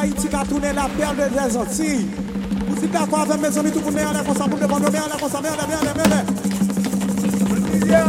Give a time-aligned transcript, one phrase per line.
[0.00, 2.06] Haïti qui a tourné la perle des Antilles.
[2.68, 4.68] Vous êtes d'accord avec mes amis, tout le monde est à la consommation, tout le
[4.68, 6.02] monde est à la consommation, mais, mais,
[7.90, 8.04] la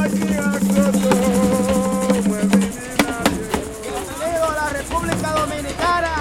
[4.79, 6.15] República Dominicana.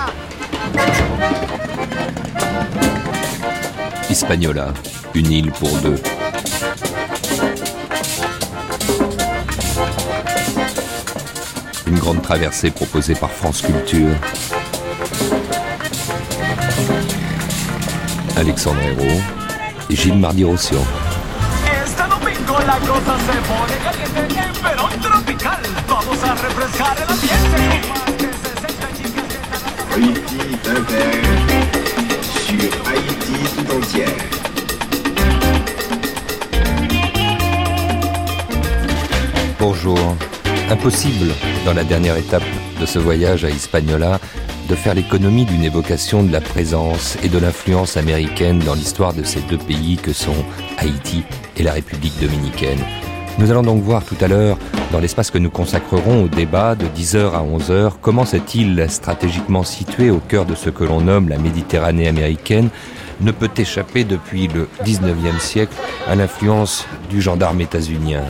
[4.11, 4.75] Hispaniola,
[5.15, 6.03] une île pour deux.
[11.87, 14.17] Une grande traversée proposée par France Culture.
[27.67, 30.79] Más de 60 chicas que están Haïti Inter
[32.47, 34.09] sur Haïti tout entière.
[39.59, 40.17] Bonjour.
[40.71, 41.35] Impossible,
[41.67, 42.45] dans la dernière étape
[42.81, 44.21] de ce voyage à Hispaniola,
[44.71, 49.25] de faire l'économie d'une évocation de la présence et de l'influence américaine dans l'histoire de
[49.25, 50.45] ces deux pays que sont
[50.79, 51.25] Haïti
[51.57, 52.79] et la République dominicaine.
[53.41, 54.59] Nous allons donc voir tout à l'heure,
[54.93, 59.65] dans l'espace que nous consacrerons au débat de 10h à 11h, comment cette île stratégiquement
[59.65, 62.69] située au cœur de ce que l'on nomme la Méditerranée américaine
[63.21, 65.75] ne peut échapper depuis le 19e siècle
[66.07, 68.23] à l'influence du gendarme états-unien.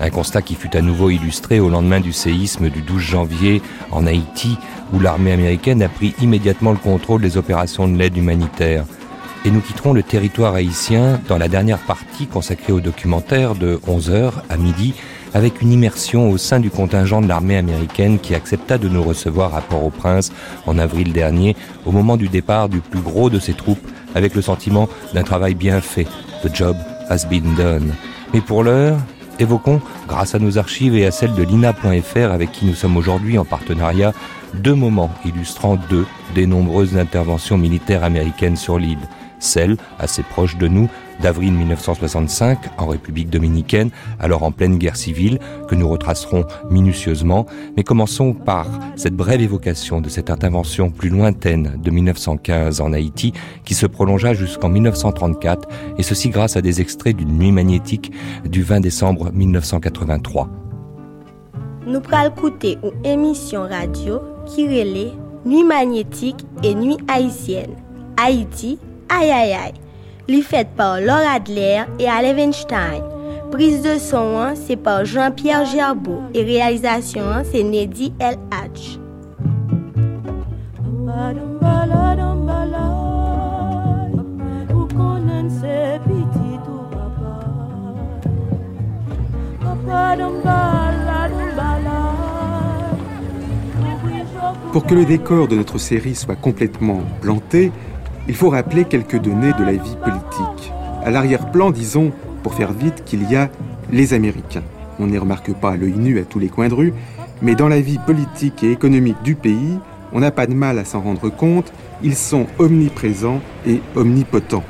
[0.00, 4.06] Un constat qui fut à nouveau illustré au lendemain du séisme du 12 janvier en
[4.06, 4.56] Haïti,
[4.92, 8.84] où l'armée américaine a pris immédiatement le contrôle des opérations de l'aide humanitaire.
[9.44, 14.32] Et nous quitterons le territoire haïtien dans la dernière partie consacrée au documentaire de 11h
[14.48, 14.94] à midi,
[15.34, 19.54] avec une immersion au sein du contingent de l'armée américaine qui accepta de nous recevoir
[19.54, 20.32] à Port-au-Prince
[20.66, 21.54] en avril dernier,
[21.86, 25.54] au moment du départ du plus gros de ses troupes, avec le sentiment d'un travail
[25.54, 26.06] bien fait.
[26.42, 26.76] The job
[27.08, 27.92] has been done.
[28.32, 28.98] Mais pour l'heure,
[29.40, 33.38] Évoquons, grâce à nos archives et à celles de l'INA.fr avec qui nous sommes aujourd'hui
[33.38, 34.12] en partenariat,
[34.54, 38.98] deux moments illustrant deux des nombreuses interventions militaires américaines sur l'île.
[39.38, 40.88] Celle, assez proche de nous,
[41.20, 43.90] d'avril 1965 en République dominicaine,
[44.20, 47.46] alors en pleine guerre civile, que nous retracerons minutieusement,
[47.76, 53.32] mais commençons par cette brève évocation de cette intervention plus lointaine de 1915 en Haïti,
[53.64, 55.68] qui se prolongea jusqu'en 1934,
[55.98, 58.12] et ceci grâce à des extraits d'une nuit magnétique
[58.44, 60.48] du 20 décembre 1983.
[61.86, 65.12] Nous pral une émission radio qui relait
[65.46, 67.76] Nuit magnétique et Nuit haïtienne.
[68.16, 69.72] Haïti, aïe aïe aïe.
[70.28, 73.02] Li faite par Laura Adler et Ale Weinstein.
[73.50, 78.98] Prise de son, c'est par Jean-Pierre Gerbeau et réalisation, c'est Neddy Hatch.
[94.72, 97.72] Pour que le décor de notre série soit complètement planté,
[98.28, 100.72] il faut rappeler quelques données de la vie politique.
[101.02, 102.12] À l'arrière-plan, disons,
[102.42, 103.48] pour faire vite, qu'il y a
[103.90, 104.62] les Américains.
[105.00, 106.92] On n'y remarque pas l'œil nu à tous les coins de rue,
[107.40, 109.78] mais dans la vie politique et économique du pays,
[110.12, 111.72] on n'a pas de mal à s'en rendre compte,
[112.02, 114.64] ils sont omniprésents et omnipotents.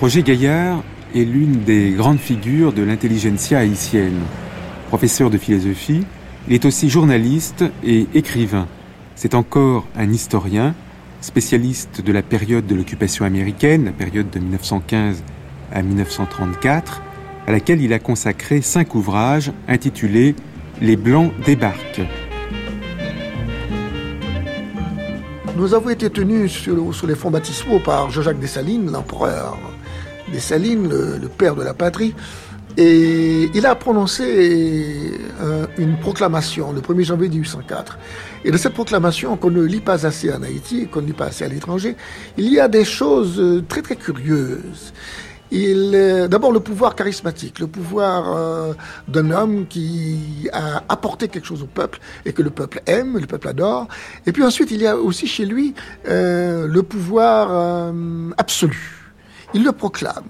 [0.00, 0.82] Roger Gaillard
[1.14, 4.20] est l'une des grandes figures de l'intelligentsia haïtienne.
[4.88, 6.04] Professeur de philosophie,
[6.48, 8.66] il est aussi journaliste et écrivain.
[9.14, 10.74] C'est encore un historien,
[11.26, 15.24] spécialiste de la période de l'occupation américaine, la période de 1915
[15.72, 17.02] à 1934,
[17.48, 20.36] à laquelle il a consacré cinq ouvrages intitulés
[20.80, 22.06] Les Blancs débarquent.
[25.56, 29.58] Nous avons été tenus sur, les fonds baptismaux par Jean-Jacques Dessalines, l'empereur
[30.32, 32.14] Dessalines, le père de la patrie.
[32.78, 37.98] Et il a prononcé euh, une proclamation le 1er janvier 1804.
[38.44, 41.26] Et de cette proclamation qu'on ne lit pas assez en Haïti, qu'on ne lit pas
[41.26, 41.96] assez à l'étranger,
[42.36, 44.92] il y a des choses euh, très très curieuses.
[45.50, 48.74] Il, euh, d'abord le pouvoir charismatique, le pouvoir
[49.08, 53.26] d'un homme qui a apporté quelque chose au peuple et que le peuple aime, le
[53.26, 53.88] peuple adore.
[54.26, 55.72] Et puis ensuite, il y a aussi chez lui
[56.04, 57.92] le pouvoir
[58.36, 59.14] absolu.
[59.54, 60.24] Il le proclame.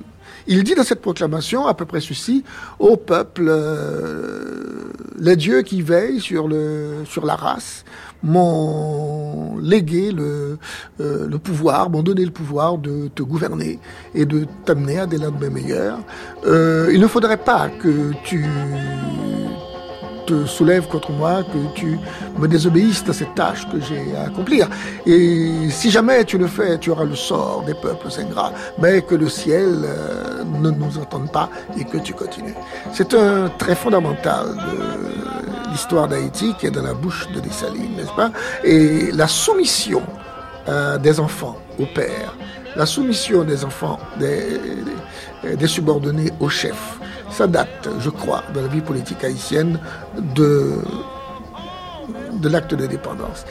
[0.49, 2.45] Il dit dans cette proclamation à peu près ceci
[2.79, 7.85] au peuple euh, les dieux qui veillent sur le sur la race
[8.23, 10.59] m'ont légué le,
[11.01, 13.79] euh, le pouvoir, m'ont donné le pouvoir de te gouverner
[14.15, 15.99] et de t'amener à des lendemains meilleurs.
[16.47, 18.45] Euh, il ne faudrait pas que tu
[20.26, 21.99] te soulèves contre moi, que tu
[22.38, 24.69] me désobéisses dans cette tâche que j'ai à accomplir.
[25.06, 29.14] Et si jamais tu le fais, tu auras le sort des peuples ingrats, mais que
[29.14, 32.55] le ciel euh, ne nous entende pas et que tu continues.
[32.93, 38.14] C'est un trait fondamental de l'histoire d'Haïti qui est dans la bouche de Dessalines, n'est-ce
[38.14, 38.31] pas?
[38.64, 40.02] Et la soumission
[40.69, 42.37] euh, des enfants au père,
[42.75, 46.99] la soumission des enfants, des subordonnés au chef,
[47.31, 49.78] ça date, je crois, dans la vie politique haïtienne
[50.17, 50.78] de,
[52.32, 53.44] de l'acte de dépendance.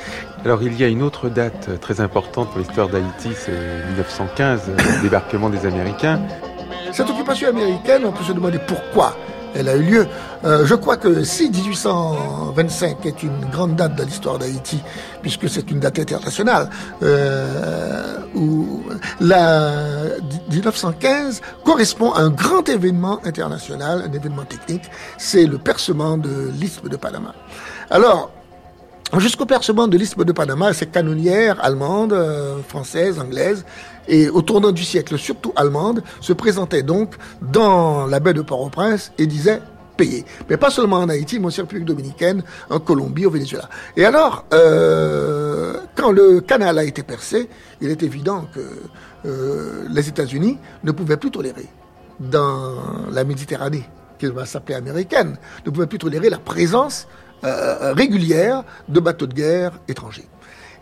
[0.44, 3.51] Alors il y a une autre date très importante pour l'histoire d'Haïti, c'est
[3.88, 6.19] 1915, le débarquement des Américains.
[6.92, 9.16] Cette occupation américaine, on peut se demander pourquoi
[9.56, 10.07] elle a eu lieu.
[10.44, 14.81] Euh, je crois que si 1825 est une grande date de l'histoire d'Haïti,
[15.22, 16.69] puisque c'est une date internationale,
[17.04, 18.18] euh,
[19.19, 19.72] la
[20.52, 24.84] 1915 correspond à un grand événement international, un événement technique,
[25.18, 27.34] c'est le percement de l'isthme de Panama.
[27.90, 28.31] Alors,
[29.19, 33.63] Jusqu'au percement de l'isthme de Panama, ces canonnières allemandes, euh, françaises, anglaises,
[34.07, 39.12] et au tournant du siècle, surtout allemandes, se présentaient donc dans la baie de Port-au-Prince
[39.18, 39.62] et disaient
[39.96, 40.25] payer.
[40.50, 43.69] Mais pas seulement en Haïti, mais aussi en République dominicaine, en Colombie, au Venezuela.
[43.96, 47.50] Et alors, euh, quand le canal a été percé,
[47.81, 48.60] il est évident que
[49.25, 51.68] euh, les États-Unis ne pouvaient plus tolérer
[52.19, 52.75] dans
[53.12, 57.08] la Méditerranée, qui va s'appeler américaine, ne pouvaient plus tolérer la présence
[57.44, 60.28] euh, régulière de bateaux de guerre étrangers.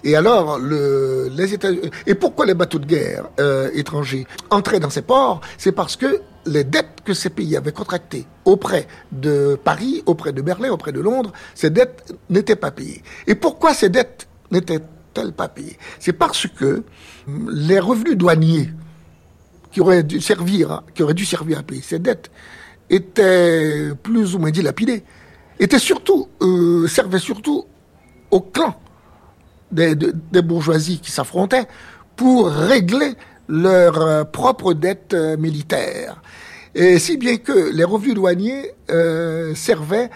[0.03, 1.69] Et alors, le, les États
[2.05, 5.41] et pourquoi les bateaux de guerre euh, étrangers entraient dans ces ports?
[5.57, 10.41] C'est parce que les dettes que ces pays avaient contractées auprès de Paris, auprès de
[10.41, 13.01] Berlin, auprès de Londres, ces dettes n'étaient pas payées.
[13.27, 15.77] Et pourquoi ces dettes n'étaient-elles pas payées?
[15.99, 16.83] C'est parce que
[17.47, 18.69] les revenus douaniers
[19.71, 22.29] qui auraient dû servir, qui auraient dû servir à payer ces dettes
[22.89, 25.03] étaient plus ou moins dilapidés
[25.59, 27.65] était surtout, euh, servait surtout
[28.29, 28.75] au clan
[29.73, 31.67] des, bourgeoisies qui s'affrontaient
[32.15, 33.13] pour régler
[33.47, 36.21] leurs euh, propres dettes euh, militaires.
[36.75, 38.71] Et si bien que les revenus douaniers
[39.53, 40.09] servaient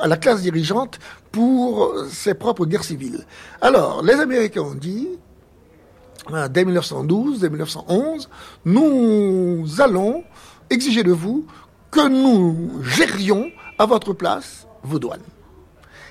[0.00, 0.98] à la classe dirigeante
[1.30, 3.24] pour ses propres guerres civiles.
[3.60, 5.08] Alors, les Américains ont dit,
[6.50, 8.28] dès 1912, dès 1911,
[8.64, 10.24] nous allons
[10.70, 11.46] exiger de vous
[11.90, 15.20] que nous gérions à votre place vos douanes.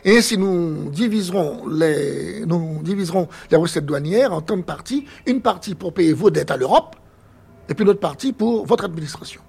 [0.03, 2.43] Et ainsi, nous diviserons les,
[2.81, 5.05] diviserons recettes douanières en tant de parties.
[5.25, 6.95] Une partie pour payer vos dettes à l'Europe,
[7.69, 9.41] et puis une autre partie pour votre administration.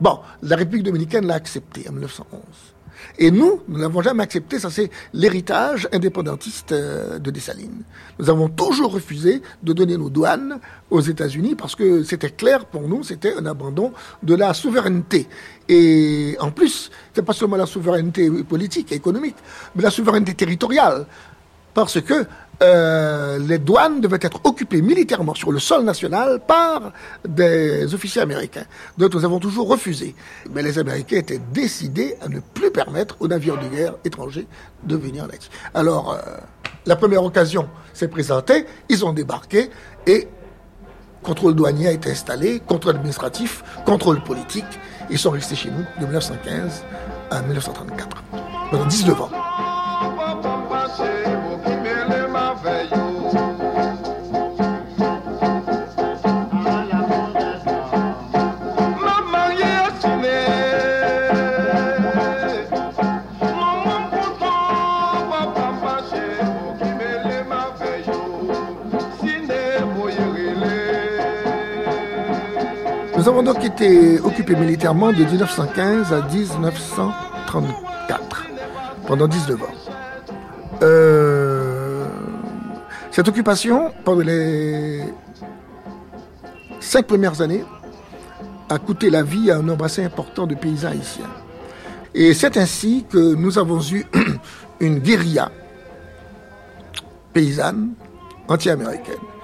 [0.00, 2.42] Bon, la République dominicaine l'a accepté en 1911.
[3.18, 7.82] Et nous, nous n'avons jamais accepté, ça c'est l'héritage indépendantiste euh, de Dessalines.
[8.18, 10.58] Nous avons toujours refusé de donner nos douanes
[10.90, 13.92] aux États-Unis parce que c'était clair pour nous, c'était un abandon
[14.22, 15.28] de la souveraineté.
[15.68, 19.36] Et en plus, c'est pas seulement la souveraineté politique et économique,
[19.74, 21.06] mais la souveraineté territoriale.
[21.74, 22.24] Parce que
[22.62, 26.92] euh, les douanes devaient être occupées militairement sur le sol national par
[27.28, 28.64] des officiers américains.
[28.96, 30.14] Donc nous avons toujours refusé.
[30.52, 34.46] Mais les Américains étaient décidés à ne plus permettre aux navires de guerre étrangers
[34.84, 35.50] de venir en Haïti.
[35.74, 36.36] Alors, euh,
[36.86, 39.70] la première occasion s'est présentée, ils ont débarqué
[40.06, 40.28] et
[41.22, 44.64] contrôle douanier a été installé, contrôle administratif, contrôle politique.
[45.10, 46.84] Ils sont restés chez nous de 1915
[47.30, 48.22] à 1934,
[48.70, 49.30] pendant 19 ans.
[73.76, 78.46] Été occupés militairement de 1915 à 1934,
[79.06, 79.66] pendant 19 ans.
[80.82, 82.06] Euh,
[83.10, 85.02] cette occupation, pendant les
[86.80, 87.64] cinq premières années,
[88.70, 91.28] a coûté la vie à un nombre assez important de paysans haïtiens.
[92.14, 94.06] Et c'est ainsi que nous avons eu
[94.80, 95.52] une guérilla
[97.34, 97.90] paysanne
[98.48, 99.35] anti-américaine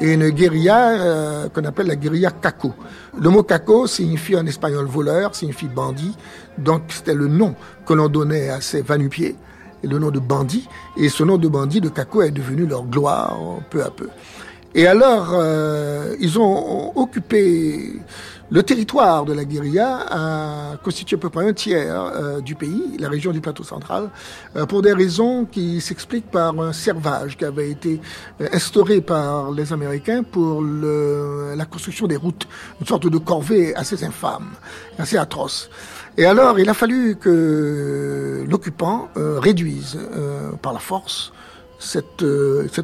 [0.00, 2.72] et une guérilla euh, qu'on appelle la guérilla caco.
[3.18, 6.16] Le mot caco signifie en espagnol voleur, signifie bandit,
[6.58, 7.54] donc c'était le nom
[7.86, 9.36] que l'on donnait à ces vanupiers,
[9.82, 13.36] le nom de bandit, et ce nom de bandit de caco est devenu leur gloire
[13.70, 14.08] peu à peu.
[14.74, 17.92] Et alors, euh, ils ont occupé
[18.50, 22.96] le territoire de la guérilla a constitué à peu près un tiers euh, du pays,
[22.98, 24.10] la région du plateau central,
[24.56, 28.00] euh, pour des raisons qui s'expliquent par un servage qui avait été
[28.40, 32.48] euh, instauré par les Américains pour la construction des routes,
[32.80, 34.50] une sorte de corvée assez infâme,
[34.98, 35.70] assez atroce.
[36.16, 39.98] Et alors, il a fallu que l'occupant réduise
[40.60, 41.32] par la force
[41.78, 42.22] cette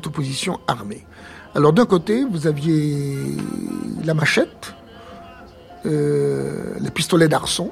[0.07, 1.05] opposition armée.
[1.55, 3.17] Alors d'un côté, vous aviez
[4.05, 4.75] la machette,
[5.87, 7.71] euh, les pistolets d'arçon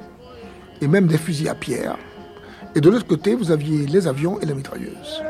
[0.81, 1.97] et même des fusils à pierre.
[2.75, 5.21] et de l'autre côté, vous aviez les avions et les mitrailleuses.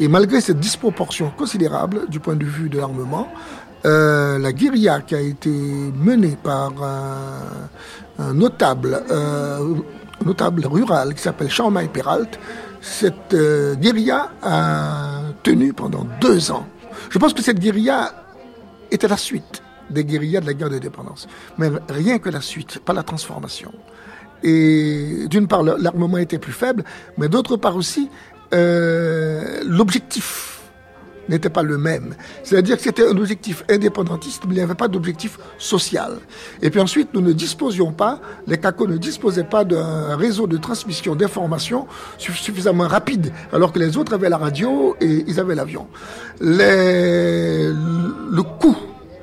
[0.00, 3.28] Et malgré cette disproportion considérable du point de vue de l'armement,
[3.84, 9.74] euh, la guérilla qui a été menée par un, notable, euh,
[10.24, 12.38] notable rural qui s'appelle Charmaille Peralt,
[12.80, 13.36] cette
[13.80, 16.66] guérilla a tenu pendant deux ans.
[17.10, 18.12] Je pense que cette guérilla
[18.90, 21.28] était la suite des guérillas de la guerre de dépendance.
[21.58, 23.72] Mais rien que la suite, pas la transformation.
[24.42, 26.84] Et d'une part, l'armement était plus faible,
[27.16, 28.08] mais d'autre part aussi,
[28.54, 30.58] euh, l'objectif
[31.28, 32.14] n'était pas le même.
[32.42, 36.18] C'est-à-dire que c'était un objectif indépendantiste, mais il n'y avait pas d'objectif social.
[36.62, 40.56] Et puis ensuite, nous ne disposions pas, les CACO ne disposaient pas d'un réseau de
[40.56, 45.86] transmission d'informations suffisamment rapide, alors que les autres avaient la radio et ils avaient l'avion.
[46.40, 47.74] Le
[48.42, 48.76] coût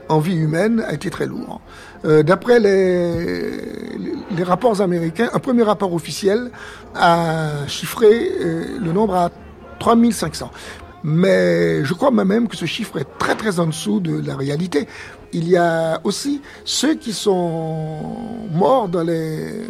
[0.09, 1.61] en vie humaine a été très lourd.
[2.05, 6.51] Euh, d'après les, rapports américains, un premier rapport officiel
[6.93, 9.31] a chiffré euh, le nombre à
[9.79, 10.51] 3500.
[11.03, 14.87] Mais je crois même que ce chiffre est très très en dessous de la réalité.
[15.33, 17.99] Il y a aussi ceux qui sont
[18.51, 19.67] morts dans les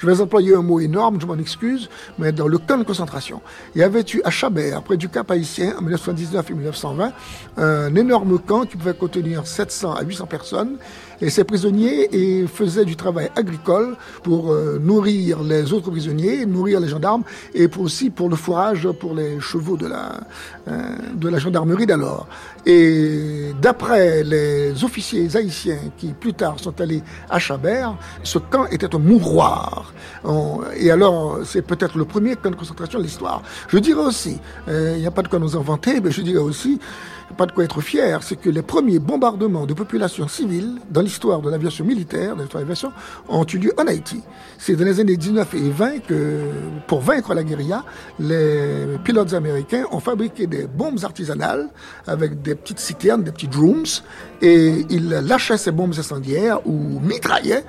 [0.00, 3.42] je vais employer un mot énorme, je m'en excuse, mais dans le camp de concentration.
[3.74, 7.12] Il y avait eu à Chabert, près du Cap Haïtien, en 1919 et 1920,
[7.58, 10.76] un énorme camp qui pouvait contenir 700 à 800 personnes.
[11.20, 16.88] Et ces prisonniers faisaient du travail agricole pour euh, nourrir les autres prisonniers, nourrir les
[16.88, 17.24] gendarmes,
[17.54, 20.20] et aussi pour le fourrage pour les chevaux de la,
[20.68, 22.26] euh, de la gendarmerie d'alors.
[22.66, 28.94] Et d'après les officiers haïtiens qui plus tard sont allés à Chabert, ce camp était
[28.94, 29.92] un mouroir
[30.76, 33.42] et alors, c'est peut-être le premier camp de concentration de l'histoire.
[33.68, 36.38] Je dirais aussi, euh, il n'y a pas de quoi nous inventer, mais je dirais
[36.38, 36.78] aussi,
[37.36, 41.40] pas de quoi être fier, c'est que les premiers bombardements de populations civiles dans l'histoire
[41.40, 42.92] de l'aviation militaire, de l'aviation,
[43.28, 44.22] ont eu lieu en Haïti.
[44.58, 46.40] C'est dans les années 19 et 20 que,
[46.86, 47.84] pour vaincre la guérilla,
[48.18, 51.68] les pilotes américains ont fabriqué des bombes artisanales
[52.06, 53.84] avec des petites citernes, des petits drooms,
[54.42, 57.64] et ils lâchaient ces bombes incendiaires ou mitraillaient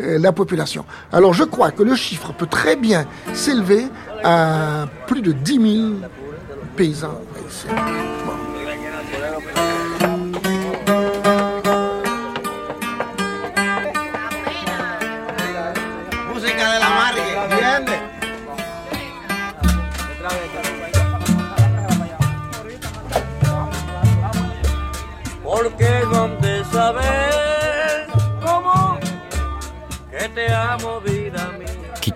[0.00, 0.84] euh, la population.
[1.12, 3.86] Alors je crois que le chiffre peut très bien s'élever
[4.22, 5.92] à plus de 10 000
[6.76, 7.20] paysans
[16.28, 18.00] Música de la marque, ¿entiendes?
[25.42, 28.06] Porque no han de saber
[28.42, 28.98] cómo
[30.10, 31.19] que te amo bien.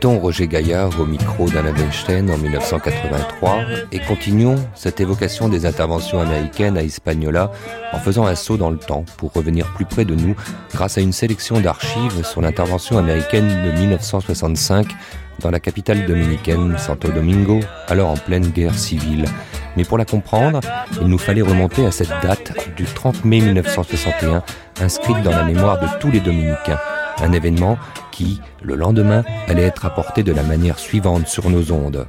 [0.05, 6.77] Roger Gaillard au micro d'Alain Weinstein en 1983 et continuons cette évocation des interventions américaines
[6.77, 7.51] à Hispaniola
[7.93, 10.37] en faisant un saut dans le temps pour revenir plus près de nous
[10.75, 14.89] grâce à une sélection d'archives sur l'intervention américaine de 1965
[15.41, 19.25] dans la capitale dominicaine Santo Domingo, alors en pleine guerre civile.
[19.77, 20.61] Mais pour la comprendre,
[21.01, 24.43] il nous fallait remonter à cette date du 30 mai 1961,
[24.81, 26.79] inscrite dans la mémoire de tous les dominicains.
[27.23, 27.79] Un événement
[28.15, 32.07] qui, le lendemain, allait être apporté de la manière suivante sur nos ondes.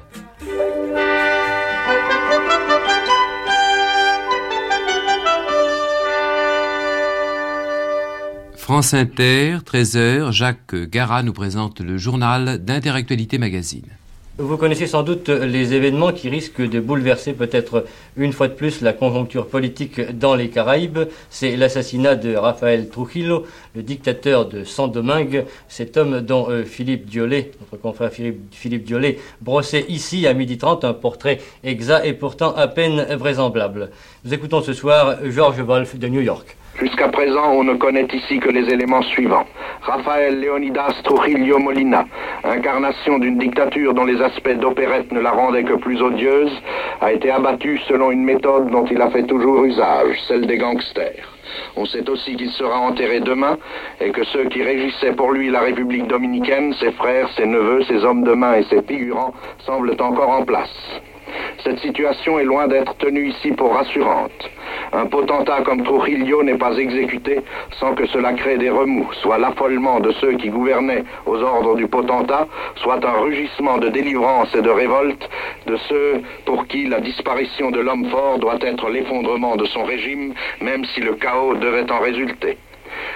[8.55, 13.87] France Inter, 13h, Jacques Gara nous présente le journal d'Interactualité Magazine.
[14.37, 17.85] Vous connaissez sans doute les événements qui risquent de bouleverser peut-être
[18.17, 21.07] une fois de plus la conjoncture politique dans les Caraïbes.
[21.29, 27.05] C'est l'assassinat de Rafael Trujillo, le dictateur de San Domingue, cet homme dont euh, Philippe
[27.05, 32.53] Diollet, notre confrère Philippe, Diollet, brossait ici à midi 30 un portrait exact et pourtant
[32.55, 33.89] à peine vraisemblable.
[34.25, 36.57] Nous écoutons ce soir George Wolf de New York.
[36.79, 39.45] Jusqu'à présent, on ne connaît ici que les éléments suivants.
[39.81, 42.05] Rafael Leonidas Trujillo Molina,
[42.43, 46.51] incarnation d'une dictature dont les aspects d'opérette ne la rendaient que plus odieuse,
[46.99, 51.31] a été abattu selon une méthode dont il a fait toujours usage, celle des gangsters.
[51.77, 53.57] On sait aussi qu'il sera enterré demain
[54.01, 58.03] et que ceux qui régissaient pour lui la République dominicaine, ses frères, ses neveux, ses
[58.03, 59.33] hommes de main et ses figurants,
[59.65, 61.01] semblent encore en place.
[61.63, 64.49] Cette situation est loin d'être tenue ici pour rassurante.
[64.93, 67.39] Un potentat comme Trujillo n'est pas exécuté
[67.79, 71.87] sans que cela crée des remous, soit l'affolement de ceux qui gouvernaient aux ordres du
[71.87, 75.29] potentat, soit un rugissement de délivrance et de révolte
[75.65, 80.33] de ceux pour qui la disparition de l'homme fort doit être l'effondrement de son régime,
[80.61, 82.57] même si le chaos devait en résulter.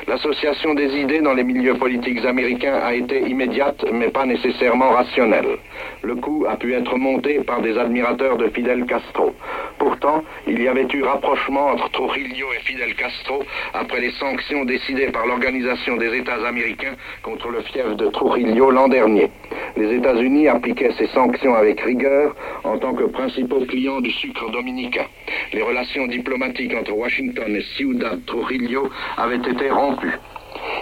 [0.08, 5.58] L'association des idées dans les milieux politiques américains a été immédiate, mais pas nécessairement rationnelle.
[6.02, 9.34] Le coup a pu être monté par des admirateurs de Fidel Castro.
[9.80, 13.44] Pourtant, il y avait eu rapprochement entre Trujillo et Fidel Castro
[13.74, 18.90] après les sanctions décidées par l'Organisation des États américains contre le fief de Trujillo l'an
[18.90, 19.32] dernier.
[19.78, 25.06] les États-Unis appliquaient ces sanctions avec rigueur en tant que principaux clients du sucre dominicain.
[25.54, 30.20] Les relations diplomatiques entre Washington et Ciudad Trujillo avaient été rompues.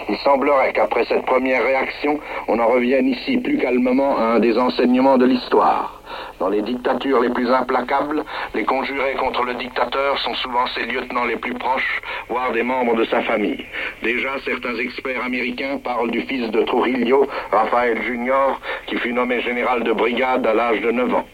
[0.08, 4.58] Il semblerait qu'après cette première réaction, on en revienne ici plus calmement à un des
[4.58, 5.97] enseignements de l'histoire.
[6.38, 11.24] Dans les dictatures les plus implacables, les conjurés contre le dictateur sont souvent ses lieutenants
[11.24, 13.64] les plus proches, voire des membres de sa famille.
[14.04, 19.82] Déjà, certains experts américains parlent du fils de Trujillo, Raphaël Junior, qui fut nommé général
[19.82, 21.26] de brigade à l'âge de 9 ans.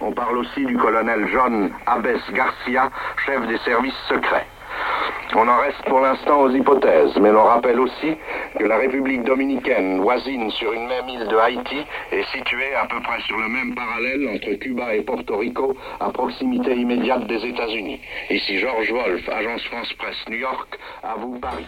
[0.00, 2.90] On parle aussi du colonel John Abes Garcia,
[3.26, 4.46] chef des services secrets.
[5.34, 8.16] On en reste pour l'instant aux hypothèses, mais l'on rappelle aussi
[8.58, 13.00] que la République dominicaine, voisine sur une même île de Haïti, est située à peu
[13.00, 18.00] près sur le même parallèle entre Cuba et Porto Rico, à proximité immédiate des États-Unis.
[18.30, 21.66] Ici Georges Wolf, Agence France Presse New York, à vous Paris.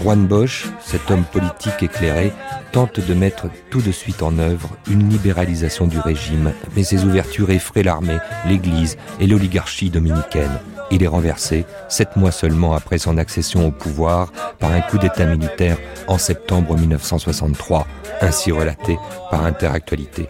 [0.00, 2.32] Juan Bosch, cet homme politique éclairé,
[2.72, 7.50] tente de mettre tout de suite en œuvre une libéralisation du régime, mais ses ouvertures
[7.50, 10.58] effraient l'armée, l'Église et l'oligarchie dominicaine.
[10.90, 15.26] Il est renversé, sept mois seulement après son accession au pouvoir, par un coup d'État
[15.26, 15.76] militaire
[16.08, 17.86] en septembre 1963,
[18.22, 18.98] ainsi relaté
[19.30, 20.28] par Interactualité.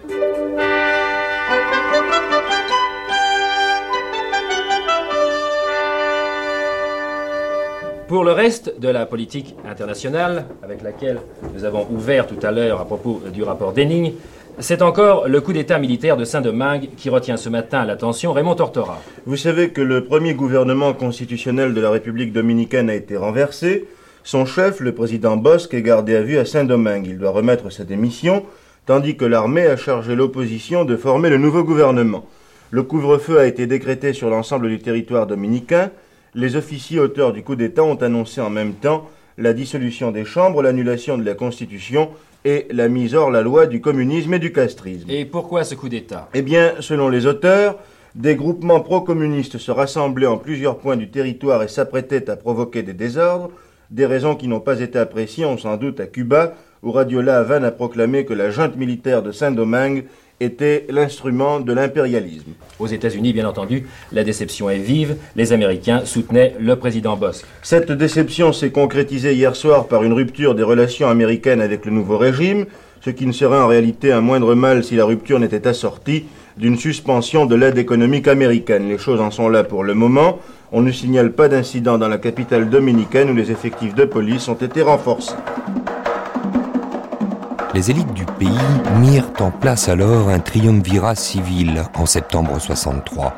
[8.11, 11.21] Pour le reste de la politique internationale, avec laquelle
[11.55, 14.15] nous avons ouvert tout à l'heure à propos du rapport Denning,
[14.59, 19.01] c'est encore le coup d'État militaire de Saint-Domingue qui retient ce matin l'attention Raymond Tortora.
[19.27, 23.87] Vous savez que le premier gouvernement constitutionnel de la République dominicaine a été renversé.
[24.25, 27.07] Son chef, le président Bosque, est gardé à vue à Saint-Domingue.
[27.07, 28.45] Il doit remettre sa démission,
[28.87, 32.27] tandis que l'armée a chargé l'opposition de former le nouveau gouvernement.
[32.73, 35.93] Le couvre-feu a été décrété sur l'ensemble du territoire dominicain.
[36.35, 40.63] Les officiers auteurs du coup d'État ont annoncé en même temps la dissolution des chambres,
[40.63, 42.11] l'annulation de la Constitution
[42.45, 45.11] et la mise hors la loi du communisme et du castrisme.
[45.11, 46.29] Et pourquoi ce coup d'État?
[46.33, 47.79] Eh bien, selon les auteurs,
[48.15, 52.95] des groupements pro-communistes se rassemblaient en plusieurs points du territoire et s'apprêtaient à provoquer des
[52.95, 53.51] désordres,
[53.91, 57.65] des raisons qui n'ont pas été appréciées, on sans doute, à Cuba, où Radiola Havane
[57.65, 60.05] a proclamé que la junte militaire de Saint-Domingue
[60.41, 62.53] était l'instrument de l'impérialisme.
[62.79, 65.17] Aux États-Unis, bien entendu, la déception est vive.
[65.37, 67.45] Les Américains soutenaient le président Bosque.
[67.63, 72.17] Cette déception s'est concrétisée hier soir par une rupture des relations américaines avec le nouveau
[72.17, 72.65] régime,
[73.03, 76.25] ce qui ne serait en réalité un moindre mal si la rupture n'était assortie
[76.57, 78.89] d'une suspension de l'aide économique américaine.
[78.89, 80.39] Les choses en sont là pour le moment.
[80.73, 84.55] On ne signale pas d'incident dans la capitale dominicaine où les effectifs de police ont
[84.55, 85.35] été renforcés.
[87.73, 88.49] Les élites du pays
[88.99, 93.33] mirent en place alors un triumvirat civil en septembre 63.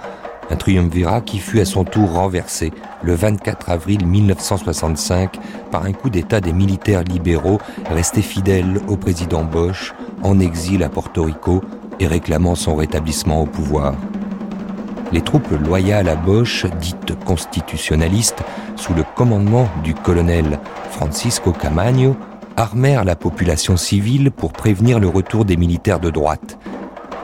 [0.48, 5.36] Un triumvirat qui fut à son tour renversé le 24 avril 1965
[5.70, 7.58] par un coup d'État des militaires libéraux
[7.90, 9.92] restés fidèles au président Bosch,
[10.22, 11.62] en exil à Porto Rico
[12.00, 13.94] et réclamant son rétablissement au pouvoir.
[15.12, 18.42] Les troupes loyales à Bosch, dites constitutionnalistes,
[18.76, 20.58] sous le commandement du colonel
[20.90, 22.16] Francisco Camaño,
[22.56, 26.58] armèrent la population civile pour prévenir le retour des militaires de droite.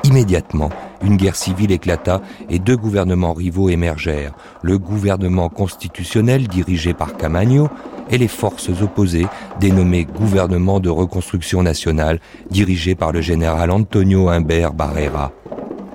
[0.05, 0.71] Immédiatement,
[1.03, 7.69] une guerre civile éclata et deux gouvernements rivaux émergèrent, le gouvernement constitutionnel dirigé par Camaño
[8.11, 9.27] et les forces opposées
[9.61, 15.33] dénommées gouvernement de reconstruction nationale dirigé par le général Antonio Humbert Barrera.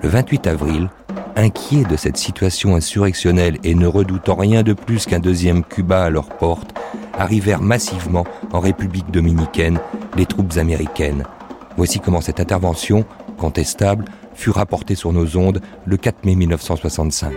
[0.02, 0.90] Le 28 avril,
[1.36, 6.10] inquiets de cette situation insurrectionnelle et ne redoutant rien de plus qu'un deuxième Cuba à
[6.10, 6.74] leur porte,
[7.14, 9.80] arrivèrent massivement en République dominicaine
[10.18, 11.24] les troupes américaines.
[11.78, 13.06] Voici comment cette intervention,
[13.38, 17.34] contestable, fut rapportée sur nos ondes le 4 mai 1965.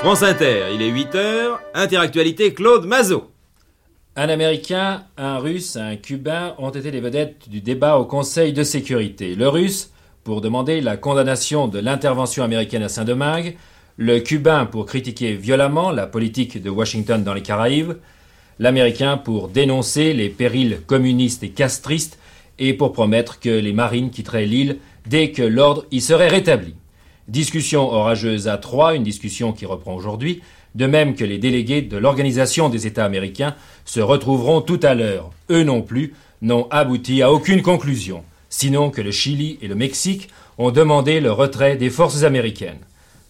[0.00, 3.30] France Inter, il est 8 heures, Interactualité Claude Mazot.
[4.16, 8.64] Un Américain, un Russe, un Cubain ont été les vedettes du débat au Conseil de
[8.64, 9.36] sécurité.
[9.36, 9.92] Le Russe,
[10.24, 13.56] pour demander la condamnation de l'intervention américaine à Saint-Domingue,
[13.96, 17.94] le Cubain pour critiquer violemment la politique de Washington dans les Caraïbes,
[18.58, 22.18] l'Américain pour dénoncer les périls communistes et castristes
[22.58, 26.74] et pour promettre que les marines quitteraient l'île dès que l'ordre y serait rétabli.
[27.28, 30.42] Discussion orageuse à trois, une discussion qui reprend aujourd'hui,
[30.74, 33.54] de même que les délégués de l'Organisation des États américains
[33.84, 35.30] se retrouveront tout à l'heure.
[35.50, 40.28] Eux non plus n'ont abouti à aucune conclusion, sinon que le Chili et le Mexique
[40.58, 42.78] ont demandé le retrait des forces américaines.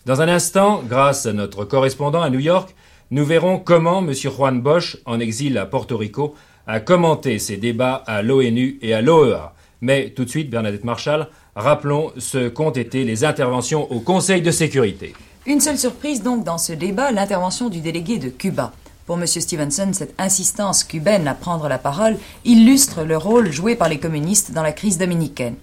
[0.05, 2.75] Dans un instant, grâce à notre correspondant à New York,
[3.13, 4.13] nous verrons comment M.
[4.13, 6.35] Juan Bosch, en exil à Porto Rico,
[6.67, 9.55] a commenté ces débats à l'ONU et à l'OEA.
[9.81, 14.51] Mais tout de suite, Bernadette Marshall, rappelons ce qu'ont été les interventions au Conseil de
[14.51, 15.15] sécurité.
[15.47, 18.73] Une seule surprise donc dans ce débat, l'intervention du délégué de Cuba.
[19.13, 19.27] Pour M.
[19.27, 24.53] Stevenson, cette insistance cubaine à prendre la parole illustre le rôle joué par les communistes
[24.53, 25.57] dans la crise dominicaine.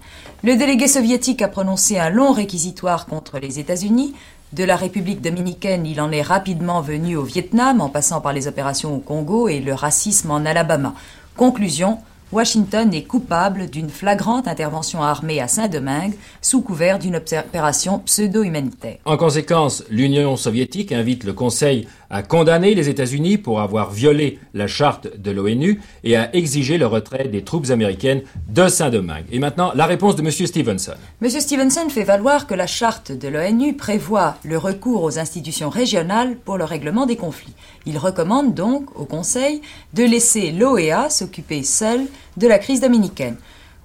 [0.44, 4.14] Le délégué soviétique a prononcé un long réquisitoire contre les États-Unis.
[4.52, 8.46] De la République dominicaine, il en est rapidement venu au Vietnam, en passant par les
[8.46, 10.94] opérations au Congo et le racisme en Alabama.
[11.36, 11.98] Conclusion,
[12.32, 18.98] Washington est coupable d'une flagrante intervention armée à Saint-Domingue sous couvert d'une opération pseudo-humanitaire.
[19.04, 24.66] En conséquence, l'Union soviétique invite le Conseil à condamner les États-Unis pour avoir violé la
[24.66, 29.26] charte de l'ONU et à exiger le retrait des troupes américaines de Saint-Domingue.
[29.30, 30.30] Et maintenant, la réponse de M.
[30.30, 30.94] Stevenson.
[31.22, 31.30] M.
[31.30, 36.58] Stevenson fait valoir que la charte de l'ONU prévoit le recours aux institutions régionales pour
[36.58, 37.54] le règlement des conflits.
[37.86, 39.62] Il recommande donc au Conseil
[39.94, 43.36] de laisser l'OEA s'occuper seule de la crise dominicaine.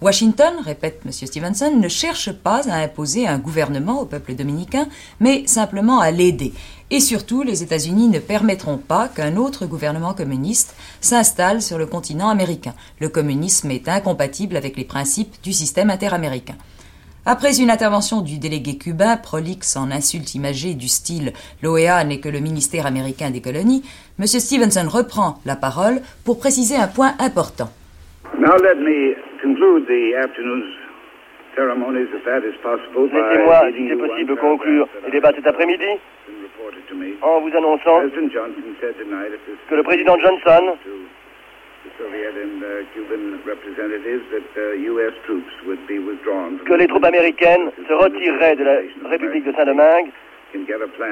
[0.02, 1.12] Washington, répète M.
[1.12, 4.88] Stevenson, ne cherche pas à imposer un gouvernement au peuple dominicain,
[5.22, 6.54] mais simplement à l'aider.
[6.92, 12.30] Et surtout, les États-Unis ne permettront pas qu'un autre gouvernement communiste s'installe sur le continent
[12.30, 12.74] américain.
[13.02, 16.56] Le communisme est incompatible avec les principes du système interaméricain.
[17.26, 22.30] Après une intervention du délégué cubain, prolixe en insultes imagées du style L'OEA n'est que
[22.30, 23.82] le ministère américain des colonies,
[24.20, 24.28] M.
[24.28, 27.72] Stevenson reprend la parole pour préciser un point important.
[28.38, 30.70] Now let me conclude the afternoon's
[31.56, 35.98] ceremonies, if that is possible, by Laissez-moi, si c'est possible, conclure les débats cet après-midi
[37.22, 38.02] en vous annonçant
[39.70, 42.06] que le président Johnson uh, uh,
[46.66, 50.10] que les troupes américaines se retireraient de la République de Saint-Domingue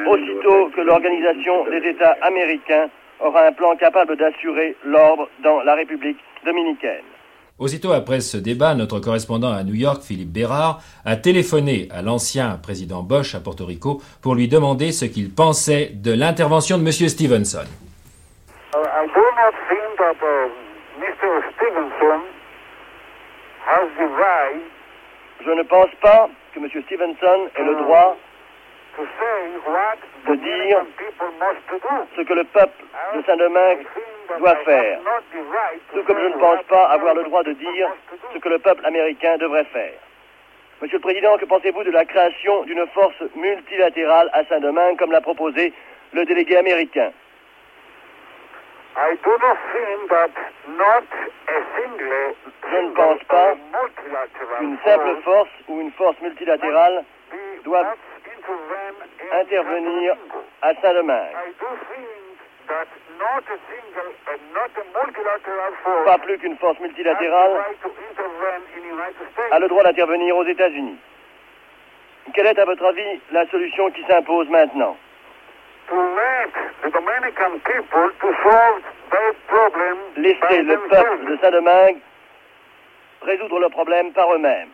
[0.07, 2.89] aussitôt que l'Organisation des États américains
[3.19, 7.03] aura un plan capable d'assurer l'ordre dans la République dominicaine.
[7.59, 12.57] Aussitôt après ce débat, notre correspondant à New York, Philippe Bérard, a téléphoné à l'ancien
[12.57, 16.91] président Bosch à Porto Rico pour lui demander ce qu'il pensait de l'intervention de M.
[16.91, 17.65] Stevenson.
[18.73, 19.07] Uh, uh,
[25.45, 26.67] Je ne pense pas que M.
[26.85, 28.17] Stevenson ait le droit
[28.95, 31.77] to say what de dire people must do.
[32.15, 32.83] ce que le peuple
[33.15, 33.85] de Saint-Domingue
[34.39, 34.99] doit faire,
[35.93, 37.89] tout comme je ne pense pas avoir le droit de dire
[38.33, 39.93] ce que le peuple américain devrait faire.
[40.81, 45.21] Monsieur le Président, que pensez-vous de la création d'une force multilatérale à Saint-Domingue comme l'a
[45.21, 45.73] proposé
[46.11, 47.11] le délégué américain?
[52.71, 53.55] Je ne pense pas
[54.59, 57.03] qu'une simple force ou une force multilatérale
[57.63, 57.95] doit
[59.31, 60.15] intervenir
[60.61, 61.35] à Saint-Domingue.
[63.23, 66.57] I do think that not a single and not a multilateral force Pas plus qu'une
[66.57, 69.51] force multilatérale right to intervene in the United States.
[69.51, 70.97] a le droit d'intervenir aux États-Unis.
[72.33, 74.95] Quelle est, à votre avis, la solution qui s'impose maintenant
[75.89, 76.51] to let
[76.83, 78.81] the Dominican people to solve
[79.11, 81.09] their problem Laisser by le themselves.
[81.19, 81.97] peuple de Saint-Domingue
[83.21, 84.69] résoudre le problème par eux-mêmes.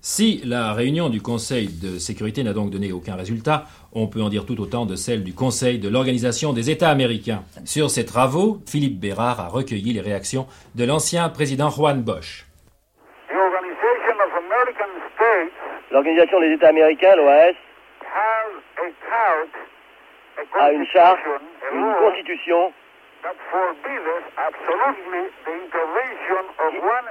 [0.00, 4.28] Si la réunion du Conseil de sécurité n'a donc donné aucun résultat, on peut en
[4.28, 7.42] dire tout autant de celle du Conseil de l'Organisation des États américains.
[7.64, 12.46] Sur ces travaux, Philippe Bérard a recueilli les réactions de l'ancien président Juan Bosch.
[15.90, 17.54] L'Organisation des États américains, l'OAS,
[20.60, 21.18] a une charte,
[21.72, 22.72] une constitution
[23.22, 23.90] qui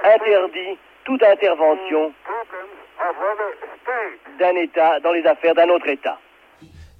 [0.04, 2.12] interdit toute intervention
[4.38, 6.18] d'un État dans les affaires d'un autre État.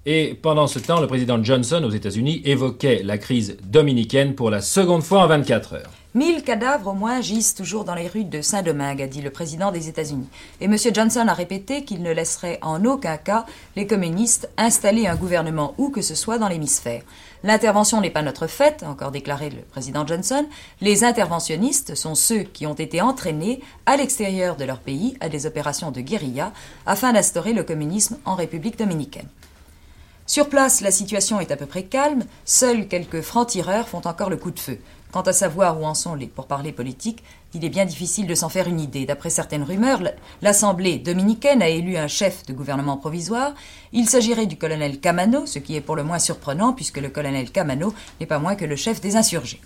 [0.06, 4.60] Et pendant ce temps, le président Johnson aux États-Unis évoquait la crise dominicaine pour la
[4.60, 5.90] seconde fois en 24 heures.
[6.12, 9.72] Mille cadavres au moins gisent toujours dans les rues de Saint-Domingue, a dit le président
[9.72, 10.28] des États-Unis.
[10.60, 10.76] Et M.
[10.92, 15.88] Johnson a répété qu'il ne laisserait en aucun cas les communistes installer un gouvernement où
[15.88, 17.02] que ce soit dans l'hémisphère.
[17.42, 20.46] L'intervention n'est pas notre a encore déclaré le président Johnson.
[20.82, 25.46] Les interventionnistes sont ceux qui ont été entraînés à l'extérieur de leur pays à des
[25.46, 26.52] opérations de guérilla
[26.84, 29.28] afin d'instaurer le communisme en République dominicaine.
[30.26, 32.24] Sur place, la situation est à peu près calme.
[32.46, 34.78] Seuls quelques francs-tireurs font encore le coup de feu.
[35.12, 38.48] Quant à savoir où en sont les pourparlers politiques, il est bien difficile de s'en
[38.48, 39.04] faire une idée.
[39.04, 40.00] D'après certaines rumeurs,
[40.40, 43.52] l'Assemblée dominicaine a élu un chef de gouvernement provisoire.
[43.92, 47.50] Il s'agirait du colonel Camano, ce qui est pour le moins surprenant puisque le colonel
[47.50, 49.60] Camano n'est pas moins que le chef des insurgés.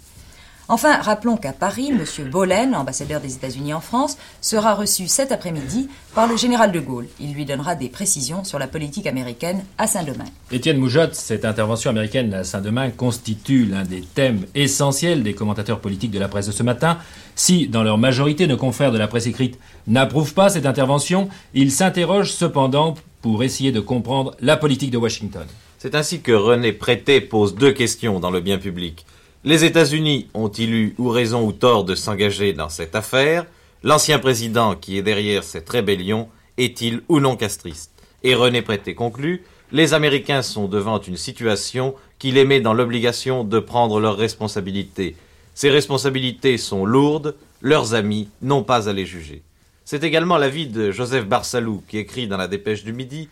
[0.70, 2.28] Enfin, rappelons qu'à Paris, M.
[2.30, 7.06] Bolen, ambassadeur des États-Unis en France, sera reçu cet après-midi par le général de Gaulle.
[7.18, 10.28] Il lui donnera des précisions sur la politique américaine à Saint-Domingue.
[10.52, 16.10] Étienne Moujotte, cette intervention américaine à Saint-Domingue constitue l'un des thèmes essentiels des commentateurs politiques
[16.10, 16.98] de la presse de ce matin.
[17.34, 21.72] Si, dans leur majorité, nos confrères de la presse écrite n'approuvent pas cette intervention, ils
[21.72, 25.46] s'interrogent cependant pour essayer de comprendre la politique de Washington.
[25.78, 29.06] C'est ainsi que René Prété pose deux questions dans le bien public.
[29.44, 33.46] Les États-Unis ont-ils eu ou raison ou tort de s'engager dans cette affaire?
[33.84, 37.92] L'ancien président qui est derrière cette rébellion est-il ou non castriste?
[38.24, 43.44] Et René Prété conclut Les Américains sont devant une situation qui les met dans l'obligation
[43.44, 45.14] de prendre leurs responsabilités.
[45.54, 49.42] Ces responsabilités sont lourdes, leurs amis n'ont pas à les juger.
[49.84, 53.28] C'est également l'avis de Joseph Barsalou qui écrit dans la dépêche du Midi